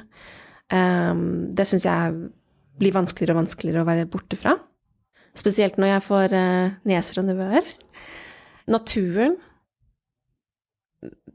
[0.72, 2.16] Um, det syns jeg
[2.80, 4.56] blir vanskeligere og vanskeligere å være borte fra.
[5.36, 7.70] Spesielt når jeg får uh, neser og nevøer.
[8.72, 9.38] Naturen.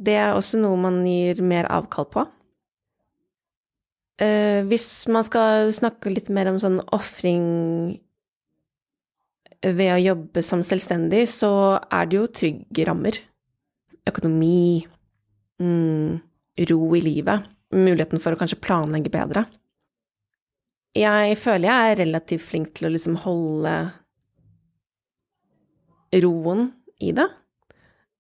[0.01, 2.27] Det er også noe man gir mer avkall på.
[4.21, 7.99] Uh, hvis man skal snakke litt mer om sånn ofring
[9.61, 11.53] ved å jobbe som selvstendig, så
[11.93, 13.19] er det jo trygge rammer.
[14.11, 14.83] Økonomi,
[15.63, 16.21] mm,
[16.71, 19.47] ro i livet, muligheten for å kanskje planlegge bedre.
[20.97, 23.75] Jeg føler jeg er relativt flink til å liksom holde
[26.25, 27.29] roen i det.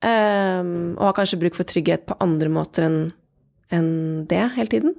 [0.01, 3.01] Um, og har kanskje bruk for trygghet på andre måter enn
[3.70, 3.91] en
[4.30, 4.95] det hele tiden.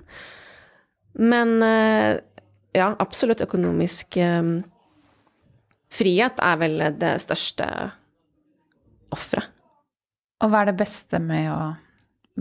[1.19, 2.19] Men uh,
[2.75, 4.61] ja, absolutt økonomisk um,
[5.91, 7.67] frihet er vel det største
[9.11, 9.51] offeret.
[10.41, 11.59] Og hva er det beste med å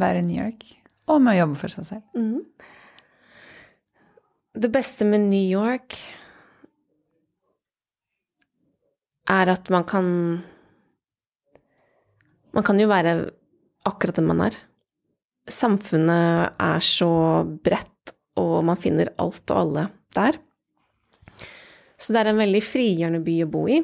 [0.00, 0.64] være i New York,
[1.10, 2.04] og med å jobbe for seg selv?
[2.16, 2.40] Mm.
[4.60, 5.98] Det beste med New York
[9.30, 10.08] er at man kan
[12.50, 13.12] Man kan jo være
[13.86, 14.56] akkurat den man er.
[15.46, 17.12] Samfunnet er så
[17.46, 18.10] bredt,
[18.42, 19.84] og man finner alt og alle
[20.16, 20.40] der.
[21.94, 23.78] Så det er en veldig frigjørende by å bo i.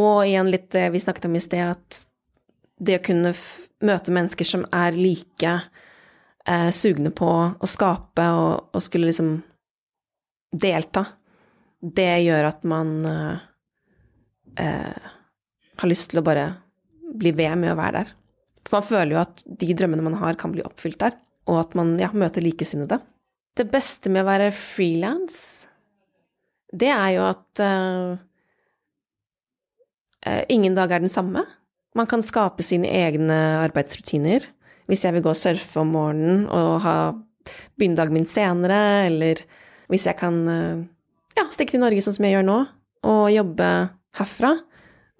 [0.00, 2.00] Og igjen litt det vi snakket om i sted, at
[2.82, 3.32] det å kunne
[3.82, 5.54] møte mennesker som er like
[6.46, 9.36] eh, sugne på å skape og, og, skulle liksom
[10.52, 11.06] delta,
[11.80, 13.44] det gjør at man eh,
[14.66, 15.10] eh,
[15.80, 16.48] har lyst til å bare
[17.12, 18.14] bli ved med å være der.
[18.62, 21.18] For man føler jo at de drømmene man har, kan bli oppfylt der,
[21.50, 23.00] og at man ja, møter likesinnede.
[23.58, 25.66] Det beste med å være frilans
[26.72, 28.16] det er jo at uh,
[30.52, 31.44] ingen dag er den samme.
[31.98, 34.46] Man kan skape sine egne arbeidsrutiner.
[34.90, 36.96] Hvis jeg vil gå og surfe om morgenen og ha
[37.78, 39.42] begynne min senere, eller
[39.90, 40.82] hvis jeg kan uh,
[41.36, 42.58] ja, stikke til Norge sånn som jeg gjør nå,
[43.08, 43.68] og jobbe
[44.18, 44.52] herfra,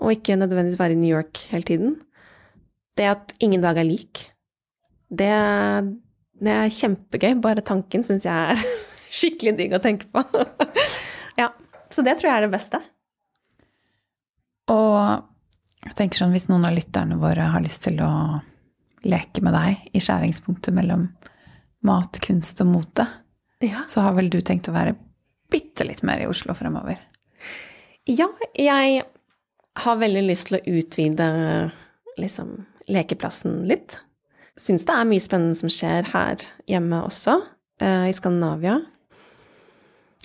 [0.03, 1.97] og ikke nødvendigvis være i New York hele tiden.
[2.99, 4.27] Det at ingen dag er lik,
[5.13, 5.33] det,
[6.41, 7.37] det er kjempegøy.
[7.45, 8.65] Bare tanken syns jeg er
[9.21, 10.25] skikkelig digg å tenke på.
[11.41, 11.47] Ja.
[11.89, 12.79] Så det tror jeg er det beste.
[14.69, 15.25] Og
[15.83, 18.13] jeg tenker sånn, hvis noen av lytterne våre har lyst til å
[19.03, 21.09] leke med deg i skjæringspunktet mellom
[21.87, 23.07] mat, kunst og mote,
[23.63, 23.83] ja.
[23.91, 24.95] så har vel du tenkt å være
[25.53, 27.01] bitte litt mer i Oslo fremover?
[28.09, 28.29] Ja,
[28.59, 29.03] jeg
[29.83, 31.29] har veldig lyst til å utvide
[32.21, 32.55] liksom
[32.93, 33.99] lekeplassen litt.
[34.59, 37.39] Syns det er mye spennende som skjer her hjemme også,
[37.81, 38.81] eh, i Skandinavia.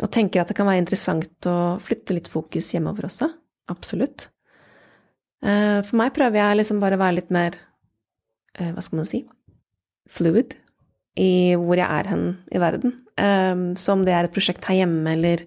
[0.03, 3.31] Og tenker at det kan være interessant å flytte litt fokus hjemover også.
[3.71, 4.29] Absolutt.
[5.45, 7.53] Eh, for meg prøver jeg liksom bare å være litt mer
[8.57, 9.21] eh, Hva skal man si
[10.09, 10.55] fluid
[11.17, 12.93] i hvor jeg er hen i verden.
[13.17, 15.43] Eh, så om det er et prosjekt her hjemme eller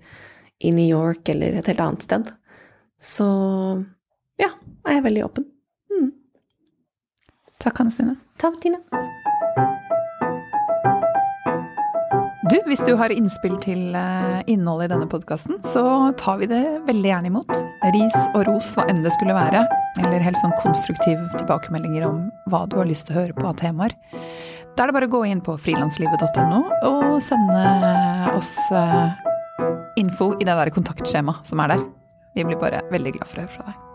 [0.61, 2.29] i New York eller et helt annet sted,
[3.01, 3.31] så
[4.41, 4.51] ja,
[4.85, 5.49] er jeg veldig åpen.
[5.95, 6.13] Mm.
[7.61, 8.19] Takk, Hanne Stine.
[8.41, 8.85] Takk, Tine.
[12.51, 15.83] Du, hvis du har innspill til eh, innholdet i denne podkasten, så
[16.19, 17.51] tar vi det veldig gjerne imot.
[17.95, 19.61] Ris og ros, hva enn det skulle være.
[20.03, 23.55] Eller helt sånn konstruktive tilbakemeldinger om hva du har lyst til å høre på av
[23.61, 23.95] temaer.
[24.75, 27.63] Da er det bare å gå inn på frilanslivet.no og sende
[28.35, 29.15] oss eh,
[30.03, 31.87] info i det der kontaktskjemaet som er der.
[32.35, 33.87] Vi blir bare veldig glad for å høre fra deg.